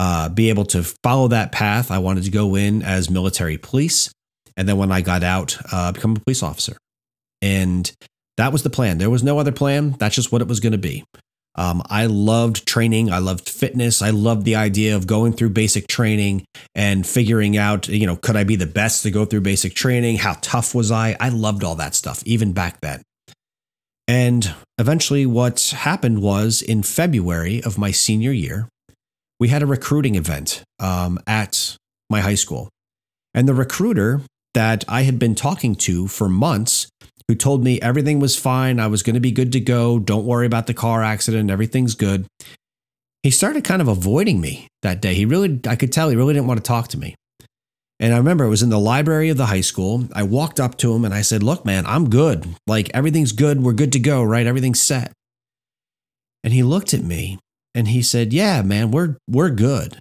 uh, 0.00 0.30
be 0.30 0.48
able 0.48 0.64
to 0.64 0.82
follow 1.04 1.28
that 1.28 1.52
path. 1.52 1.90
I 1.90 1.98
wanted 1.98 2.24
to 2.24 2.30
go 2.30 2.54
in 2.54 2.82
as 2.82 3.10
military 3.10 3.58
police. 3.58 4.10
And 4.56 4.66
then 4.66 4.78
when 4.78 4.90
I 4.90 5.02
got 5.02 5.22
out, 5.22 5.58
uh, 5.70 5.92
become 5.92 6.16
a 6.16 6.20
police 6.20 6.42
officer. 6.42 6.78
And 7.42 7.92
that 8.38 8.50
was 8.50 8.62
the 8.62 8.70
plan. 8.70 8.96
There 8.96 9.10
was 9.10 9.22
no 9.22 9.38
other 9.38 9.52
plan. 9.52 9.90
That's 9.98 10.14
just 10.14 10.32
what 10.32 10.40
it 10.40 10.48
was 10.48 10.58
going 10.58 10.72
to 10.72 10.78
be. 10.78 11.04
Um, 11.54 11.82
I 11.90 12.06
loved 12.06 12.66
training. 12.66 13.12
I 13.12 13.18
loved 13.18 13.46
fitness. 13.50 14.00
I 14.00 14.08
loved 14.08 14.46
the 14.46 14.56
idea 14.56 14.96
of 14.96 15.06
going 15.06 15.34
through 15.34 15.50
basic 15.50 15.86
training 15.86 16.46
and 16.74 17.06
figuring 17.06 17.58
out, 17.58 17.88
you 17.88 18.06
know, 18.06 18.16
could 18.16 18.36
I 18.36 18.44
be 18.44 18.56
the 18.56 18.64
best 18.64 19.02
to 19.02 19.10
go 19.10 19.26
through 19.26 19.42
basic 19.42 19.74
training? 19.74 20.16
How 20.16 20.38
tough 20.40 20.74
was 20.74 20.90
I? 20.90 21.14
I 21.20 21.28
loved 21.28 21.62
all 21.62 21.74
that 21.74 21.94
stuff, 21.94 22.22
even 22.24 22.54
back 22.54 22.80
then. 22.80 23.02
And 24.08 24.54
eventually, 24.78 25.26
what 25.26 25.74
happened 25.76 26.22
was 26.22 26.62
in 26.62 26.82
February 26.82 27.62
of 27.62 27.76
my 27.76 27.90
senior 27.90 28.32
year, 28.32 28.70
we 29.40 29.48
had 29.48 29.62
a 29.62 29.66
recruiting 29.66 30.14
event 30.14 30.62
um, 30.78 31.18
at 31.26 31.76
my 32.08 32.20
high 32.20 32.34
school. 32.36 32.68
And 33.34 33.48
the 33.48 33.54
recruiter 33.54 34.20
that 34.54 34.84
I 34.86 35.02
had 35.02 35.18
been 35.18 35.34
talking 35.34 35.74
to 35.76 36.06
for 36.06 36.28
months 36.28 36.88
who 37.26 37.34
told 37.34 37.64
me 37.64 37.80
everything 37.80 38.20
was 38.20 38.36
fine. 38.36 38.78
I 38.78 38.88
was 38.88 39.02
going 39.02 39.14
to 39.14 39.20
be 39.20 39.32
good 39.32 39.52
to 39.52 39.60
go. 39.60 39.98
Don't 39.98 40.26
worry 40.26 40.46
about 40.46 40.66
the 40.66 40.74
car 40.74 41.02
accident. 41.02 41.50
Everything's 41.50 41.94
good. 41.94 42.26
He 43.22 43.30
started 43.30 43.64
kind 43.64 43.80
of 43.80 43.88
avoiding 43.88 44.40
me 44.40 44.68
that 44.82 45.00
day. 45.00 45.14
He 45.14 45.24
really, 45.24 45.60
I 45.66 45.76
could 45.76 45.92
tell 45.92 46.08
he 46.08 46.16
really 46.16 46.34
didn't 46.34 46.48
want 46.48 46.58
to 46.58 46.66
talk 46.66 46.88
to 46.88 46.98
me. 46.98 47.14
And 48.00 48.14
I 48.14 48.16
remember 48.16 48.44
it 48.44 48.48
was 48.48 48.62
in 48.62 48.70
the 48.70 48.80
library 48.80 49.28
of 49.28 49.36
the 49.36 49.46
high 49.46 49.60
school. 49.60 50.08
I 50.14 50.22
walked 50.22 50.58
up 50.58 50.76
to 50.78 50.94
him 50.94 51.04
and 51.04 51.12
I 51.12 51.20
said, 51.20 51.42
Look, 51.42 51.66
man, 51.66 51.84
I'm 51.86 52.08
good. 52.08 52.46
Like 52.66 52.90
everything's 52.94 53.32
good. 53.32 53.62
We're 53.62 53.74
good 53.74 53.92
to 53.92 53.98
go, 53.98 54.22
right? 54.22 54.46
Everything's 54.46 54.80
set. 54.80 55.12
And 56.42 56.54
he 56.54 56.62
looked 56.62 56.94
at 56.94 57.02
me 57.04 57.38
and 57.74 57.88
he 57.88 58.02
said, 58.02 58.32
Yeah, 58.32 58.62
man, 58.62 58.90
we're, 58.90 59.16
we're 59.28 59.50
good. 59.50 59.98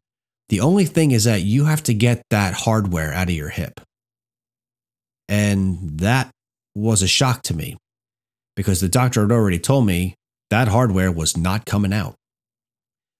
The 0.49 0.61
only 0.61 0.85
thing 0.85 1.11
is 1.11 1.25
that 1.25 1.41
you 1.41 1.65
have 1.65 1.83
to 1.83 1.93
get 1.93 2.23
that 2.31 2.53
hardware 2.53 3.13
out 3.13 3.29
of 3.29 3.35
your 3.35 3.49
hip. 3.49 3.79
And 5.27 5.99
that 5.99 6.31
was 6.75 7.03
a 7.03 7.07
shock 7.07 7.43
to 7.43 7.53
me 7.53 7.77
because 8.55 8.81
the 8.81 8.89
doctor 8.89 9.21
had 9.21 9.31
already 9.31 9.59
told 9.59 9.85
me 9.85 10.15
that 10.49 10.67
hardware 10.67 11.11
was 11.11 11.37
not 11.37 11.65
coming 11.65 11.93
out. 11.93 12.15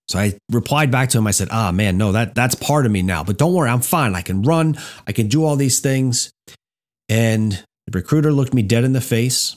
So 0.08 0.18
I 0.18 0.36
replied 0.50 0.90
back 0.90 1.10
to 1.10 1.18
him. 1.18 1.28
I 1.28 1.30
said, 1.30 1.48
"Ah, 1.52 1.70
man, 1.70 1.96
no, 1.96 2.10
that 2.10 2.34
that's 2.34 2.56
part 2.56 2.84
of 2.84 2.90
me 2.90 3.00
now. 3.00 3.22
But 3.22 3.38
don't 3.38 3.54
worry, 3.54 3.70
I'm 3.70 3.80
fine. 3.80 4.16
I 4.16 4.22
can 4.22 4.42
run. 4.42 4.76
I 5.06 5.12
can 5.12 5.28
do 5.28 5.44
all 5.44 5.54
these 5.54 5.78
things." 5.78 6.32
And 7.08 7.64
the 7.86 7.96
recruiter 7.96 8.32
looked 8.32 8.52
me 8.52 8.62
dead 8.62 8.82
in 8.82 8.92
the 8.92 9.00
face, 9.00 9.56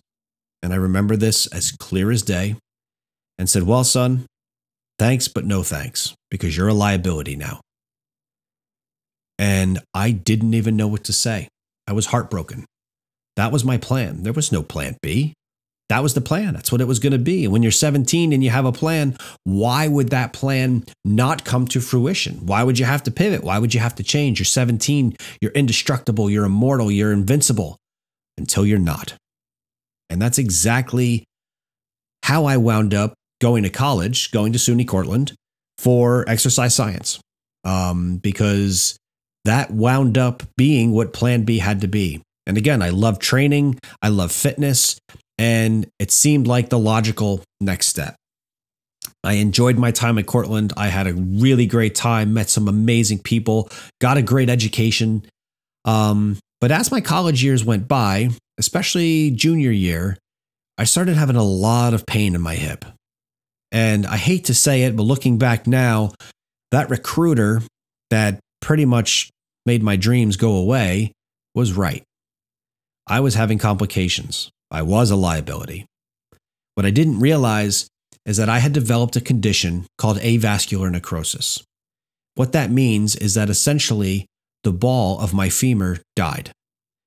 and 0.62 0.72
I 0.72 0.76
remember 0.76 1.16
this 1.16 1.48
as 1.48 1.72
clear 1.72 2.12
as 2.12 2.22
day, 2.22 2.56
and 3.40 3.50
said, 3.50 3.64
"Well, 3.64 3.84
son, 3.84 4.28
thanks, 5.00 5.28
but 5.28 5.46
no 5.46 5.64
thanks, 5.64 6.14
because 6.30 6.56
you're 6.56 6.70
a 6.70 6.74
liability 6.74 7.36
now." 7.36 7.62
And 9.40 9.80
I 9.94 10.12
didn't 10.12 10.54
even 10.54 10.78
know 10.78 10.88
what 10.88 11.04
to 11.06 11.14
say. 11.14 11.48
I 11.88 11.94
was 11.94 12.08
heartbroken. 12.08 12.66
That 13.36 13.52
was 13.52 13.66
my 13.66 13.78
plan. 13.78 14.24
There 14.24 14.34
was 14.34 14.52
no 14.52 14.62
plan 14.62 14.98
B. 15.02 15.34
That 15.90 16.02
was 16.02 16.14
the 16.14 16.22
plan. 16.22 16.54
That's 16.54 16.72
what 16.72 16.82
it 16.82 16.88
was 16.88 17.00
going 17.00 17.12
to 17.12 17.20
be. 17.20 17.44
And 17.44 17.52
when 17.52 17.62
you're 17.62 17.72
17 17.72 18.32
and 18.32 18.44
you 18.44 18.50
have 18.50 18.66
a 18.66 18.72
plan, 18.72 19.18
why 19.44 19.88
would 19.88 20.10
that 20.10 20.34
plan 20.34 20.86
not 21.04 21.44
come 21.44 21.68
to 21.68 21.82
fruition? 21.82 22.46
Why 22.46 22.64
would 22.64 22.80
you 22.80 22.86
have 22.86 23.04
to 23.04 23.12
pivot? 23.12 23.44
Why 23.44 23.60
would 23.60 23.74
you 23.74 23.80
have 23.80 23.96
to 23.96 24.04
change? 24.04 24.40
You're 24.40 24.46
17, 24.46 25.16
you're 25.42 25.52
indestructible, 25.52 26.30
you're 26.30 26.46
immortal, 26.46 26.90
you're 26.92 27.12
invincible 27.12 27.78
until 28.38 28.66
you're 28.66 28.80
not. 28.80 29.16
And 30.10 30.22
that's 30.22 30.38
exactly 30.38 31.26
how 32.24 32.46
I 32.46 32.58
wound 32.58 32.94
up 32.94 33.14
going 33.44 33.64
to 33.64 33.70
college, 33.70 34.32
going 34.32 34.54
to 34.54 34.58
SUNY 34.58 34.88
Cortland 34.88 35.34
for 35.78 36.24
exercise 36.30 36.74
science, 36.74 37.20
um, 37.66 38.16
because 38.20 38.96
that 39.44 39.70
wound 39.70 40.18
up 40.18 40.44
being 40.56 40.94
what 40.94 41.12
Plan 41.12 41.44
B 41.44 41.60
had 41.60 41.82
to 41.82 41.90
be. 41.90 42.22
And 42.48 42.58
again, 42.58 42.82
I 42.82 42.88
love 42.88 43.20
training, 43.20 43.80
I 44.02 44.08
love 44.08 44.32
fitness, 44.32 44.98
and 45.38 45.86
it 46.00 46.10
seemed 46.10 46.48
like 46.48 46.70
the 46.70 46.80
logical 46.80 47.44
next 47.60 47.88
step. 47.88 48.16
I 49.26 49.34
enjoyed 49.34 49.78
my 49.78 49.92
time 49.92 50.18
at 50.18 50.26
Cortland. 50.26 50.72
I 50.78 50.88
had 50.88 51.08
a 51.08 51.14
really 51.14 51.66
great 51.66 51.96
time, 51.96 52.34
met 52.34 52.50
some 52.50 52.70
amazing 52.70 53.20
people, 53.20 53.70
got 54.00 54.16
a 54.16 54.22
great 54.22 54.50
education. 54.50 55.26
Um, 55.84 56.38
but 56.62 56.72
as 56.72 56.92
my 56.92 57.02
college 57.02 57.44
years 57.44 57.66
went 57.66 57.90
by, 57.90 58.30
especially 58.58 59.32
junior 59.32 59.72
year, 59.72 60.18
I 60.78 60.86
started 60.86 61.18
having 61.18 61.36
a 61.36 61.44
lot 61.44 61.94
of 61.94 62.06
pain 62.06 62.36
in 62.36 62.42
my 62.42 62.56
hip. 62.56 62.86
And 63.74 64.06
I 64.06 64.18
hate 64.18 64.46
to 64.46 64.54
say 64.54 64.84
it, 64.84 64.96
but 64.96 65.04
looking 65.04 65.38
back 65.38 65.68
now, 65.68 66.14
that 66.72 66.90
recruiter 66.90 67.62
that 68.10 68.40
pretty 68.62 68.86
much 68.86 69.30
made 69.66 69.84
my 69.84 69.96
dreams 69.96 70.38
go 70.38 70.56
away 70.56 71.12
was 71.56 71.74
right. 71.74 72.04
I 73.08 73.20
was 73.20 73.36
having 73.36 73.58
complications. 73.58 74.50
I 74.72 74.84
was 74.84 75.12
a 75.12 75.16
liability. 75.16 75.86
What 76.76 76.86
I 76.86 76.92
didn't 76.92 77.20
realize 77.20 77.88
is 78.26 78.38
that 78.38 78.50
I 78.50 78.60
had 78.60 78.74
developed 78.74 79.16
a 79.16 79.22
condition 79.22 79.86
called 79.98 80.18
avascular 80.20 80.90
necrosis. 80.90 81.62
What 82.36 82.54
that 82.54 82.72
means 82.72 83.16
is 83.16 83.34
that 83.34 83.50
essentially 83.50 84.26
the 84.64 84.72
ball 84.72 85.20
of 85.20 85.34
my 85.34 85.50
femur 85.50 86.00
died 86.16 86.52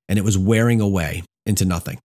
and 0.09 0.19
it 0.19 0.25
was 0.25 0.37
wearing 0.37 0.81
away 0.81 1.23
into 1.47 1.65
nothing. 1.65 1.99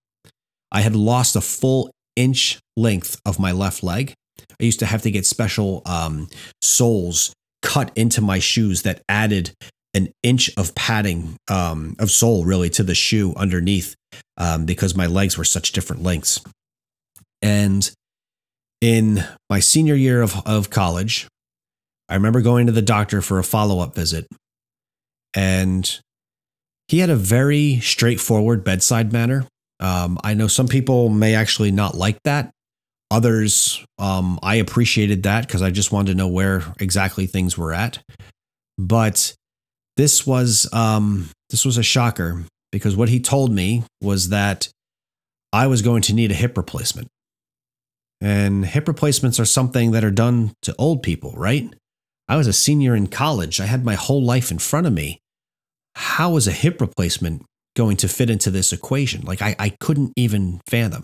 I 0.71 0.81
had 0.81 0.95
lost 0.95 1.35
a 1.35 1.41
full 1.41 1.91
inch 2.15 2.59
length 2.77 3.19
of 3.25 3.39
my 3.39 3.51
left 3.51 3.83
leg. 3.83 4.13
I 4.59 4.63
used 4.63 4.79
to 4.79 4.85
have 4.85 5.01
to 5.03 5.11
get 5.11 5.25
special 5.25 5.81
um, 5.85 6.27
soles 6.61 7.33
cut 7.61 7.91
into 7.95 8.21
my 8.21 8.39
shoes 8.39 8.83
that 8.83 9.03
added 9.07 9.51
an 9.93 10.09
inch 10.23 10.49
of 10.57 10.73
padding 10.73 11.35
um, 11.49 11.95
of 11.99 12.09
sole 12.09 12.45
really 12.45 12.69
to 12.71 12.83
the 12.83 12.95
shoe 12.95 13.33
underneath 13.35 13.95
um, 14.37 14.65
because 14.65 14.95
my 14.95 15.05
legs 15.05 15.37
were 15.37 15.43
such 15.43 15.71
different 15.71 16.01
lengths. 16.01 16.41
And 17.41 17.89
in 18.79 19.23
my 19.49 19.59
senior 19.59 19.95
year 19.95 20.21
of, 20.21 20.35
of 20.47 20.69
college, 20.69 21.27
I 22.09 22.15
remember 22.15 22.41
going 22.41 22.65
to 22.65 22.71
the 22.71 22.81
doctor 22.81 23.21
for 23.21 23.39
a 23.39 23.43
follow 23.43 23.79
up 23.79 23.95
visit. 23.95 24.27
And 25.35 25.99
he 26.87 26.99
had 26.99 27.09
a 27.09 27.15
very 27.15 27.79
straightforward 27.79 28.63
bedside 28.63 29.13
manner. 29.13 29.47
Um, 29.79 30.19
I 30.23 30.33
know 30.33 30.47
some 30.47 30.67
people 30.67 31.09
may 31.09 31.35
actually 31.35 31.71
not 31.71 31.95
like 31.95 32.21
that. 32.23 32.51
Others, 33.11 33.85
um, 33.99 34.39
I 34.41 34.55
appreciated 34.55 35.23
that 35.23 35.45
because 35.45 35.61
I 35.61 35.69
just 35.69 35.91
wanted 35.91 36.13
to 36.13 36.17
know 36.17 36.29
where 36.29 36.63
exactly 36.79 37.27
things 37.27 37.57
were 37.57 37.73
at. 37.73 37.99
But 38.77 39.35
this 39.97 40.25
was 40.25 40.67
um, 40.73 41.29
this 41.49 41.65
was 41.65 41.77
a 41.77 41.83
shocker 41.83 42.43
because 42.71 42.95
what 42.95 43.09
he 43.09 43.19
told 43.19 43.51
me 43.51 43.83
was 44.01 44.29
that 44.29 44.69
I 45.51 45.67
was 45.67 45.81
going 45.81 46.01
to 46.03 46.13
need 46.13 46.31
a 46.31 46.35
hip 46.35 46.57
replacement. 46.57 47.09
And 48.21 48.65
hip 48.65 48.87
replacements 48.87 49.39
are 49.39 49.45
something 49.45 49.91
that 49.91 50.03
are 50.03 50.11
done 50.11 50.53
to 50.61 50.75
old 50.77 51.03
people, 51.03 51.33
right? 51.35 51.73
I 52.29 52.37
was 52.37 52.47
a 52.47 52.53
senior 52.53 52.95
in 52.95 53.07
college. 53.07 53.59
I 53.59 53.65
had 53.65 53.83
my 53.83 53.95
whole 53.95 54.23
life 54.23 54.51
in 54.51 54.59
front 54.59 54.87
of 54.87 54.93
me. 54.93 55.19
How 55.95 56.31
was 56.31 56.47
a 56.47 56.51
hip 56.51 56.79
replacement 56.79 57.43
going 57.75 57.97
to 57.97 58.07
fit 58.07 58.29
into 58.29 58.51
this 58.51 58.71
equation? 58.71 59.21
Like, 59.23 59.41
I, 59.41 59.55
I 59.59 59.69
couldn't 59.81 60.13
even 60.15 60.61
fathom. 60.69 61.03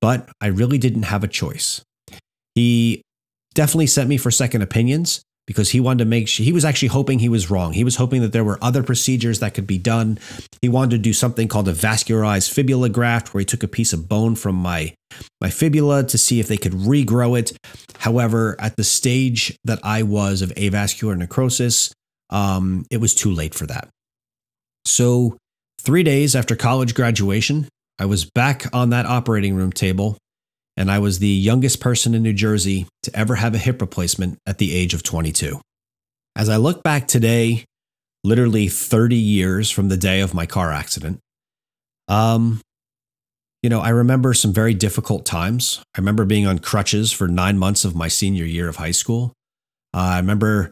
But 0.00 0.28
I 0.40 0.46
really 0.46 0.78
didn't 0.78 1.04
have 1.04 1.22
a 1.22 1.28
choice. 1.28 1.82
He 2.54 3.02
definitely 3.54 3.86
sent 3.86 4.08
me 4.08 4.16
for 4.16 4.30
second 4.30 4.62
opinions. 4.62 5.22
because 5.50 5.70
he 5.70 5.80
wanted 5.80 5.98
to 5.98 6.04
make 6.04 6.28
sure 6.28 6.44
he 6.44 6.52
was 6.52 6.64
actually 6.64 6.86
hoping 6.86 7.18
he 7.18 7.28
was 7.28 7.50
wrong. 7.50 7.72
He 7.72 7.82
was 7.82 7.96
hoping 7.96 8.20
that 8.20 8.32
there 8.32 8.44
were 8.44 8.56
other 8.62 8.84
procedures 8.84 9.40
that 9.40 9.52
could 9.52 9.66
be 9.66 9.78
done. 9.78 10.16
He 10.62 10.68
wanted 10.68 10.90
to 10.90 10.98
do 10.98 11.12
something 11.12 11.48
called 11.48 11.66
a 11.66 11.72
vascularized 11.72 12.52
fibula 12.52 12.88
graft, 12.88 13.34
where 13.34 13.40
he 13.40 13.44
took 13.44 13.64
a 13.64 13.68
piece 13.68 13.92
of 13.92 14.08
bone 14.08 14.36
from 14.36 14.54
my 14.54 14.94
my 15.40 15.50
fibula 15.50 16.04
to 16.04 16.16
see 16.16 16.38
if 16.38 16.46
they 16.46 16.56
could 16.56 16.74
regrow 16.74 17.36
it. 17.36 17.50
However, 17.98 18.54
at 18.60 18.76
the 18.76 18.84
stage 18.84 19.56
that 19.64 19.80
I 19.82 20.04
was 20.04 20.40
of 20.40 20.50
avascular 20.50 21.18
necrosis, 21.18 21.92
um, 22.30 22.86
it 22.88 22.98
was 22.98 23.12
too 23.12 23.32
late 23.32 23.54
for 23.56 23.66
that. 23.66 23.88
So, 24.84 25.36
three 25.80 26.04
days 26.04 26.36
after 26.36 26.54
college 26.54 26.94
graduation, 26.94 27.66
I 28.00 28.06
was 28.06 28.24
back 28.24 28.64
on 28.72 28.90
that 28.90 29.04
operating 29.04 29.54
room 29.54 29.72
table 29.72 30.16
and 30.74 30.90
I 30.90 30.98
was 30.98 31.18
the 31.18 31.28
youngest 31.28 31.80
person 31.80 32.14
in 32.14 32.22
New 32.22 32.32
Jersey 32.32 32.86
to 33.02 33.14
ever 33.14 33.34
have 33.34 33.54
a 33.54 33.58
hip 33.58 33.82
replacement 33.82 34.38
at 34.46 34.56
the 34.56 34.74
age 34.74 34.94
of 34.94 35.02
22. 35.02 35.60
As 36.34 36.48
I 36.48 36.56
look 36.56 36.82
back 36.82 37.06
today, 37.06 37.66
literally 38.24 38.68
30 38.68 39.16
years 39.16 39.70
from 39.70 39.90
the 39.90 39.98
day 39.98 40.20
of 40.22 40.32
my 40.32 40.46
car 40.46 40.72
accident, 40.72 41.20
um, 42.08 42.62
you 43.62 43.68
know, 43.68 43.80
I 43.80 43.90
remember 43.90 44.32
some 44.32 44.54
very 44.54 44.72
difficult 44.72 45.26
times. 45.26 45.82
I 45.94 46.00
remember 46.00 46.24
being 46.24 46.46
on 46.46 46.58
crutches 46.58 47.12
for 47.12 47.28
nine 47.28 47.58
months 47.58 47.84
of 47.84 47.94
my 47.94 48.08
senior 48.08 48.46
year 48.46 48.70
of 48.70 48.76
high 48.76 48.92
school. 48.92 49.34
Uh, 49.92 49.98
I 49.98 50.16
remember 50.16 50.70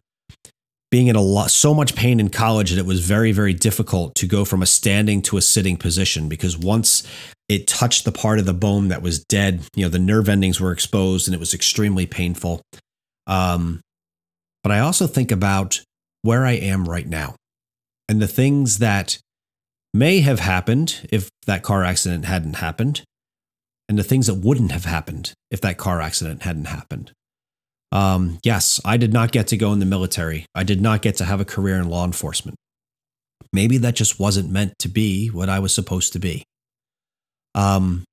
being 0.90 1.08
in 1.08 1.16
a 1.16 1.20
lot 1.20 1.50
so 1.50 1.74
much 1.74 1.94
pain 1.94 2.18
in 2.18 2.30
college 2.30 2.70
that 2.70 2.78
it 2.78 2.86
was 2.86 3.04
very 3.04 3.32
very 3.32 3.54
difficult 3.54 4.14
to 4.14 4.26
go 4.26 4.44
from 4.44 4.62
a 4.62 4.66
standing 4.66 5.20
to 5.22 5.36
a 5.36 5.42
sitting 5.42 5.76
position 5.76 6.28
because 6.28 6.56
once 6.56 7.06
it 7.48 7.66
touched 7.66 8.04
the 8.04 8.12
part 8.12 8.38
of 8.38 8.46
the 8.46 8.54
bone 8.54 8.88
that 8.88 9.02
was 9.02 9.24
dead 9.24 9.62
you 9.74 9.84
know 9.84 9.88
the 9.88 9.98
nerve 9.98 10.28
endings 10.28 10.60
were 10.60 10.72
exposed 10.72 11.28
and 11.28 11.34
it 11.34 11.40
was 11.40 11.54
extremely 11.54 12.06
painful. 12.06 12.62
Um, 13.26 13.80
but 14.62 14.72
i 14.72 14.78
also 14.80 15.06
think 15.06 15.30
about 15.30 15.82
where 16.22 16.44
i 16.46 16.52
am 16.52 16.88
right 16.88 17.06
now 17.06 17.34
and 18.08 18.20
the 18.20 18.28
things 18.28 18.78
that 18.78 19.18
may 19.92 20.20
have 20.20 20.40
happened 20.40 21.06
if 21.10 21.30
that 21.46 21.62
car 21.62 21.84
accident 21.84 22.24
hadn't 22.24 22.54
happened 22.54 23.02
and 23.88 23.98
the 23.98 24.04
things 24.04 24.26
that 24.26 24.34
wouldn't 24.34 24.72
have 24.72 24.84
happened 24.84 25.32
if 25.50 25.60
that 25.60 25.78
car 25.78 26.00
accident 26.00 26.42
hadn't 26.42 26.66
happened 26.66 27.12
um, 27.90 28.38
yes, 28.42 28.80
I 28.84 28.96
did 28.96 29.12
not 29.12 29.32
get 29.32 29.48
to 29.48 29.56
go 29.56 29.72
in 29.72 29.78
the 29.78 29.86
military. 29.86 30.46
I 30.54 30.62
did 30.62 30.80
not 30.80 31.02
get 31.02 31.16
to 31.16 31.24
have 31.24 31.40
a 31.40 31.44
career 31.44 31.76
in 31.76 31.88
law 31.88 32.04
enforcement. 32.04 32.56
Maybe 33.52 33.78
that 33.78 33.94
just 33.94 34.20
wasn't 34.20 34.50
meant 34.50 34.74
to 34.80 34.88
be 34.88 35.28
what 35.28 35.48
I 35.48 35.58
was 35.58 35.74
supposed 35.74 36.12
to 36.12 36.18
be. 36.18 36.44
Um, 37.54 38.04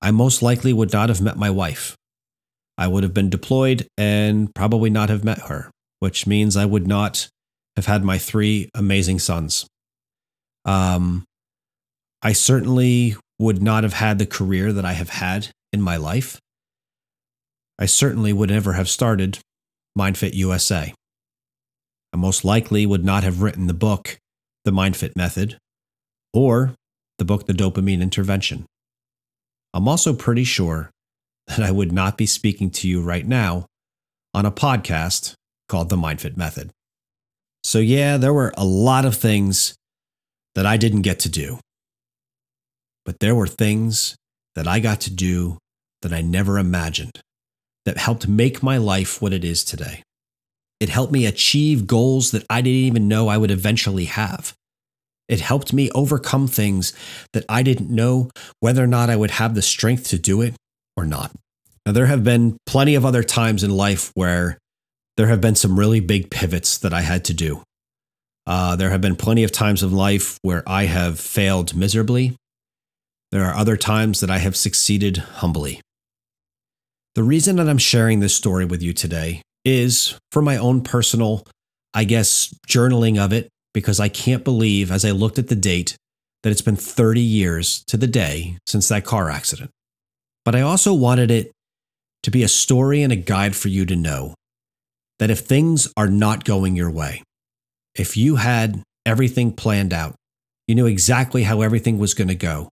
I 0.00 0.12
most 0.12 0.42
likely 0.42 0.72
would 0.72 0.92
not 0.92 1.08
have 1.08 1.20
met 1.20 1.36
my 1.36 1.50
wife. 1.50 1.96
I 2.78 2.86
would 2.86 3.02
have 3.02 3.14
been 3.14 3.30
deployed 3.30 3.86
and 3.96 4.54
probably 4.54 4.90
not 4.90 5.08
have 5.08 5.24
met 5.24 5.42
her, 5.48 5.70
which 5.98 6.26
means 6.26 6.56
I 6.56 6.66
would 6.66 6.86
not 6.86 7.28
have 7.74 7.86
had 7.86 8.04
my 8.04 8.18
three 8.18 8.68
amazing 8.74 9.18
sons. 9.18 9.66
Um, 10.64 11.24
I 12.22 12.32
certainly 12.32 13.16
would 13.38 13.62
not 13.62 13.82
have 13.82 13.94
had 13.94 14.18
the 14.18 14.26
career 14.26 14.72
that 14.72 14.84
I 14.84 14.92
have 14.92 15.10
had 15.10 15.48
in 15.72 15.80
my 15.80 15.96
life. 15.96 16.38
I 17.78 17.86
certainly 17.86 18.32
would 18.32 18.50
never 18.50 18.72
have 18.72 18.88
started 18.88 19.38
MindFit 19.98 20.34
USA. 20.34 20.94
I 22.12 22.16
most 22.16 22.44
likely 22.44 22.86
would 22.86 23.04
not 23.04 23.22
have 23.24 23.42
written 23.42 23.66
the 23.66 23.74
book, 23.74 24.18
The 24.64 24.70
MindFit 24.70 25.14
Method, 25.16 25.58
or 26.32 26.74
the 27.18 27.24
book, 27.24 27.46
The 27.46 27.52
Dopamine 27.52 28.00
Intervention. 28.00 28.64
I'm 29.74 29.88
also 29.88 30.14
pretty 30.14 30.44
sure 30.44 30.90
that 31.46 31.60
I 31.60 31.70
would 31.70 31.92
not 31.92 32.16
be 32.16 32.26
speaking 32.26 32.70
to 32.70 32.88
you 32.88 33.02
right 33.02 33.26
now 33.26 33.66
on 34.32 34.46
a 34.46 34.50
podcast 34.50 35.34
called 35.68 35.90
The 35.90 35.96
MindFit 35.96 36.36
Method. 36.36 36.70
So, 37.62 37.78
yeah, 37.78 38.16
there 38.16 38.32
were 38.32 38.54
a 38.56 38.64
lot 38.64 39.04
of 39.04 39.16
things 39.16 39.74
that 40.54 40.64
I 40.64 40.78
didn't 40.78 41.02
get 41.02 41.18
to 41.20 41.28
do, 41.28 41.58
but 43.04 43.20
there 43.20 43.34
were 43.34 43.46
things 43.46 44.16
that 44.54 44.66
I 44.66 44.80
got 44.80 45.00
to 45.02 45.10
do 45.10 45.58
that 46.00 46.12
I 46.12 46.22
never 46.22 46.58
imagined 46.58 47.20
that 47.86 47.96
helped 47.96 48.28
make 48.28 48.62
my 48.62 48.76
life 48.76 49.22
what 49.22 49.32
it 49.32 49.44
is 49.44 49.64
today. 49.64 50.02
It 50.78 50.90
helped 50.90 51.12
me 51.12 51.24
achieve 51.24 51.86
goals 51.86 52.32
that 52.32 52.44
I 52.50 52.60
didn't 52.60 52.80
even 52.80 53.08
know 53.08 53.28
I 53.28 53.38
would 53.38 53.50
eventually 53.50 54.04
have. 54.04 54.52
It 55.28 55.40
helped 55.40 55.72
me 55.72 55.90
overcome 55.92 56.46
things 56.46 56.92
that 57.32 57.44
I 57.48 57.62
didn't 57.62 57.88
know 57.88 58.30
whether 58.60 58.84
or 58.84 58.86
not 58.86 59.08
I 59.08 59.16
would 59.16 59.30
have 59.32 59.54
the 59.54 59.62
strength 59.62 60.08
to 60.08 60.18
do 60.18 60.42
it 60.42 60.54
or 60.96 61.06
not. 61.06 61.32
Now, 61.86 61.92
there 61.92 62.06
have 62.06 62.22
been 62.22 62.58
plenty 62.66 62.94
of 62.94 63.06
other 63.06 63.22
times 63.22 63.64
in 63.64 63.70
life 63.70 64.10
where 64.14 64.58
there 65.16 65.28
have 65.28 65.40
been 65.40 65.54
some 65.54 65.78
really 65.78 66.00
big 66.00 66.30
pivots 66.30 66.78
that 66.78 66.92
I 66.92 67.00
had 67.00 67.24
to 67.26 67.34
do. 67.34 67.62
Uh, 68.46 68.76
there 68.76 68.90
have 68.90 69.00
been 69.00 69.16
plenty 69.16 69.44
of 69.44 69.50
times 69.50 69.82
in 69.82 69.92
life 69.92 70.38
where 70.42 70.62
I 70.66 70.84
have 70.84 71.18
failed 71.18 71.74
miserably. 71.74 72.36
There 73.32 73.44
are 73.44 73.54
other 73.54 73.76
times 73.76 74.20
that 74.20 74.30
I 74.30 74.38
have 74.38 74.56
succeeded 74.56 75.16
humbly. 75.16 75.80
The 77.16 77.22
reason 77.22 77.56
that 77.56 77.66
I'm 77.66 77.78
sharing 77.78 78.20
this 78.20 78.34
story 78.34 78.66
with 78.66 78.82
you 78.82 78.92
today 78.92 79.40
is 79.64 80.18
for 80.30 80.42
my 80.42 80.58
own 80.58 80.82
personal, 80.82 81.46
I 81.94 82.04
guess, 82.04 82.54
journaling 82.68 83.18
of 83.18 83.32
it, 83.32 83.48
because 83.72 83.98
I 83.98 84.10
can't 84.10 84.44
believe 84.44 84.90
as 84.90 85.02
I 85.02 85.12
looked 85.12 85.38
at 85.38 85.48
the 85.48 85.56
date 85.56 85.96
that 86.42 86.50
it's 86.50 86.60
been 86.60 86.76
30 86.76 87.22
years 87.22 87.82
to 87.86 87.96
the 87.96 88.06
day 88.06 88.58
since 88.66 88.88
that 88.88 89.06
car 89.06 89.30
accident. 89.30 89.70
But 90.44 90.54
I 90.54 90.60
also 90.60 90.92
wanted 90.92 91.30
it 91.30 91.52
to 92.22 92.30
be 92.30 92.42
a 92.42 92.48
story 92.48 93.02
and 93.02 93.10
a 93.10 93.16
guide 93.16 93.56
for 93.56 93.68
you 93.68 93.86
to 93.86 93.96
know 93.96 94.34
that 95.18 95.30
if 95.30 95.38
things 95.38 95.90
are 95.96 96.08
not 96.08 96.44
going 96.44 96.76
your 96.76 96.90
way, 96.90 97.22
if 97.94 98.18
you 98.18 98.36
had 98.36 98.82
everything 99.06 99.52
planned 99.54 99.94
out, 99.94 100.16
you 100.68 100.74
knew 100.74 100.84
exactly 100.84 101.44
how 101.44 101.62
everything 101.62 101.96
was 101.96 102.12
going 102.12 102.28
to 102.28 102.34
go, 102.34 102.68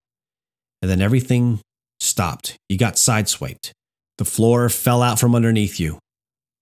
and 0.83 0.90
then 0.90 1.00
everything 1.00 1.61
stopped, 1.98 2.59
you 2.68 2.76
got 2.76 2.96
sideswiped, 2.96 3.70
the 4.18 4.24
floor 4.24 4.68
fell 4.68 5.03
out 5.03 5.18
from 5.18 5.35
underneath 5.35 5.81
you, 5.81 5.98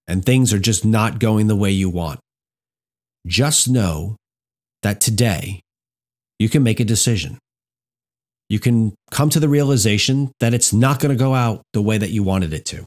and 0.07 0.25
things 0.25 0.53
are 0.53 0.59
just 0.59 0.85
not 0.85 1.19
going 1.19 1.47
the 1.47 1.57
way 1.57 1.71
you 1.71 1.91
want. 1.91 2.21
Just 3.27 3.69
know 3.69 4.17
that 4.83 5.01
today 5.01 5.61
you 6.38 6.49
can 6.49 6.62
make 6.62 6.81
a 6.81 6.85
decision. 6.85 7.38
You 8.49 8.59
can 8.59 8.95
come 9.11 9.31
to 9.31 9.41
the 9.41 9.49
realization 9.49 10.33
that 10.41 10.53
it's 10.53 10.73
not 10.73 11.01
going 11.01 11.17
to 11.17 11.19
go 11.19 11.35
out 11.35 11.62
the 11.73 11.81
way 11.81 11.99
that 11.99 12.11
you 12.11 12.23
wanted 12.23 12.53
it 12.53 12.67
to. 12.67 12.85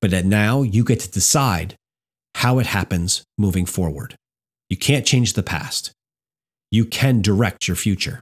But 0.00 0.12
that 0.12 0.24
now 0.24 0.62
you 0.62 0.84
get 0.84 1.00
to 1.00 1.10
decide 1.10 1.74
how 2.36 2.58
it 2.58 2.66
happens 2.66 3.24
moving 3.36 3.66
forward. 3.66 4.14
You 4.68 4.76
can't 4.76 5.06
change 5.06 5.32
the 5.32 5.42
past. 5.42 5.92
You 6.70 6.84
can 6.84 7.22
direct 7.22 7.68
your 7.68 7.76
future. 7.76 8.20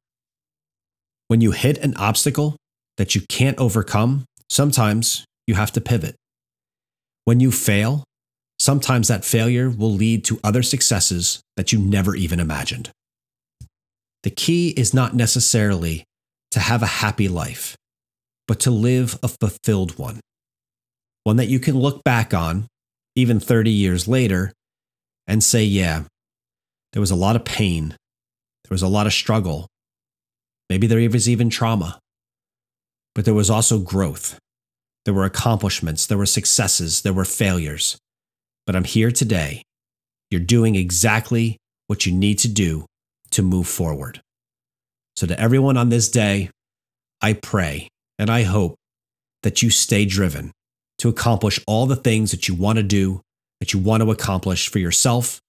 When 1.29 1.41
you 1.41 1.53
hit 1.53 1.79
an 1.79 1.97
obstacle 1.97 2.57
that 2.97 3.15
you 3.15 3.23
can't 3.29 3.59
overcome, 3.59 4.25
Sometimes 4.49 5.25
you 5.47 5.55
have 5.55 5.73
to 5.73 5.81
pivot. 5.81 6.17
When 7.25 7.41
you 7.41 7.51
fail, 7.51 8.05
sometimes 8.59 9.09
that 9.09 9.25
failure 9.25 9.71
will 9.71 9.93
lead 9.93 10.25
to 10.27 10.41
other 10.45 10.63
successes 10.63 11.41
that 11.57 11.73
you 11.73 11.79
never 11.79 12.15
even 12.15 12.41
imagined. 12.41 12.91
The 14.23 14.31
key 14.31 14.71
is 14.71 14.95
not 14.95 15.15
necessarily 15.15 16.05
to 16.51 16.61
have 16.61 16.83
a 16.83 16.87
happy 17.03 17.29
life, 17.29 17.77
but 18.47 18.61
to 18.61 18.71
live 18.71 19.19
a 19.23 19.29
fulfilled 19.29 19.99
one. 19.99 20.21
One 21.25 21.37
that 21.37 21.49
you 21.49 21.59
can 21.59 21.79
look 21.79 22.05
back 22.05 22.33
on, 22.33 22.67
even 23.17 23.41
30 23.41 23.71
years 23.71 24.07
later, 24.07 24.53
and 25.27 25.43
say, 25.43 25.65
yeah, 25.65 26.05
there 26.93 27.01
was 27.01 27.11
a 27.11 27.17
lot 27.17 27.37
of 27.37 27.45
pain, 27.45 27.89
there 27.89 28.71
was 28.71 28.83
a 28.83 28.89
lot 28.89 29.07
of 29.07 29.13
struggle, 29.13 29.67
maybe 30.69 30.87
there 30.87 31.11
was 31.11 31.29
even 31.29 31.51
trauma, 31.51 31.99
but 33.15 33.25
there 33.25 33.35
was 33.35 33.51
also 33.51 33.79
growth. 33.79 34.39
There 35.05 35.15
were 35.15 35.25
accomplishments, 35.25 36.07
there 36.07 36.19
were 36.19 36.27
successes, 36.27 37.03
there 37.03 37.13
were 37.13 37.25
failures. 37.25 37.99
But 38.67 38.77
I'm 38.77 38.85
here 38.85 39.11
today. 39.11 39.63
You're 40.31 40.41
doing 40.41 40.75
exactly 40.75 41.59
what 41.87 42.07
you 42.07 42.13
need 42.13 42.39
to 42.41 42.49
do 42.49 42.87
to 43.31 43.43
move 43.43 43.69
forward. 43.69 44.21
So, 45.17 45.27
to 45.27 45.39
everyone 45.39 45.77
on 45.77 45.91
this 45.91 46.09
day, 46.09 46.51
I 47.21 47.35
pray 47.35 47.89
and 48.19 48.31
I 48.31 48.43
hope 48.43 48.77
that 49.43 49.63
you 49.63 49.71
stay 49.71 50.05
driven 50.07 50.53
to 50.99 51.09
accomplish 51.09 51.61
all 51.67 51.87
the 51.87 51.97
things 51.97 52.31
that 52.31 52.49
you 52.49 52.55
want 52.55 52.79
to 52.79 52.83
do, 52.83 53.21
that 53.61 53.73
you 53.73 53.79
want 53.79 54.03
to 54.03 54.11
accomplish 54.11 54.69
for 54.69 54.79
yourself, 54.79 55.41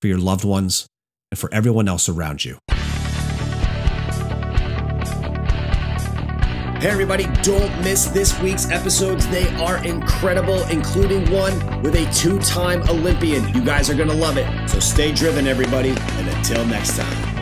for 0.00 0.08
your 0.08 0.18
loved 0.18 0.44
ones, 0.44 0.86
and 1.30 1.38
for 1.38 1.52
everyone 1.54 1.88
else 1.88 2.08
around 2.08 2.44
you. 2.44 2.58
Hey, 6.84 6.90
everybody, 6.90 7.24
don't 7.40 7.74
miss 7.80 8.04
this 8.08 8.38
week's 8.40 8.70
episodes. 8.70 9.26
They 9.28 9.48
are 9.56 9.82
incredible, 9.86 10.62
including 10.66 11.30
one 11.30 11.80
with 11.80 11.94
a 11.94 12.04
two 12.12 12.38
time 12.40 12.82
Olympian. 12.90 13.48
You 13.54 13.64
guys 13.64 13.88
are 13.88 13.94
going 13.94 14.10
to 14.10 14.14
love 14.14 14.36
it. 14.36 14.68
So 14.68 14.80
stay 14.80 15.10
driven, 15.10 15.46
everybody. 15.46 15.94
And 15.96 16.28
until 16.28 16.66
next 16.66 16.98
time. 16.98 17.33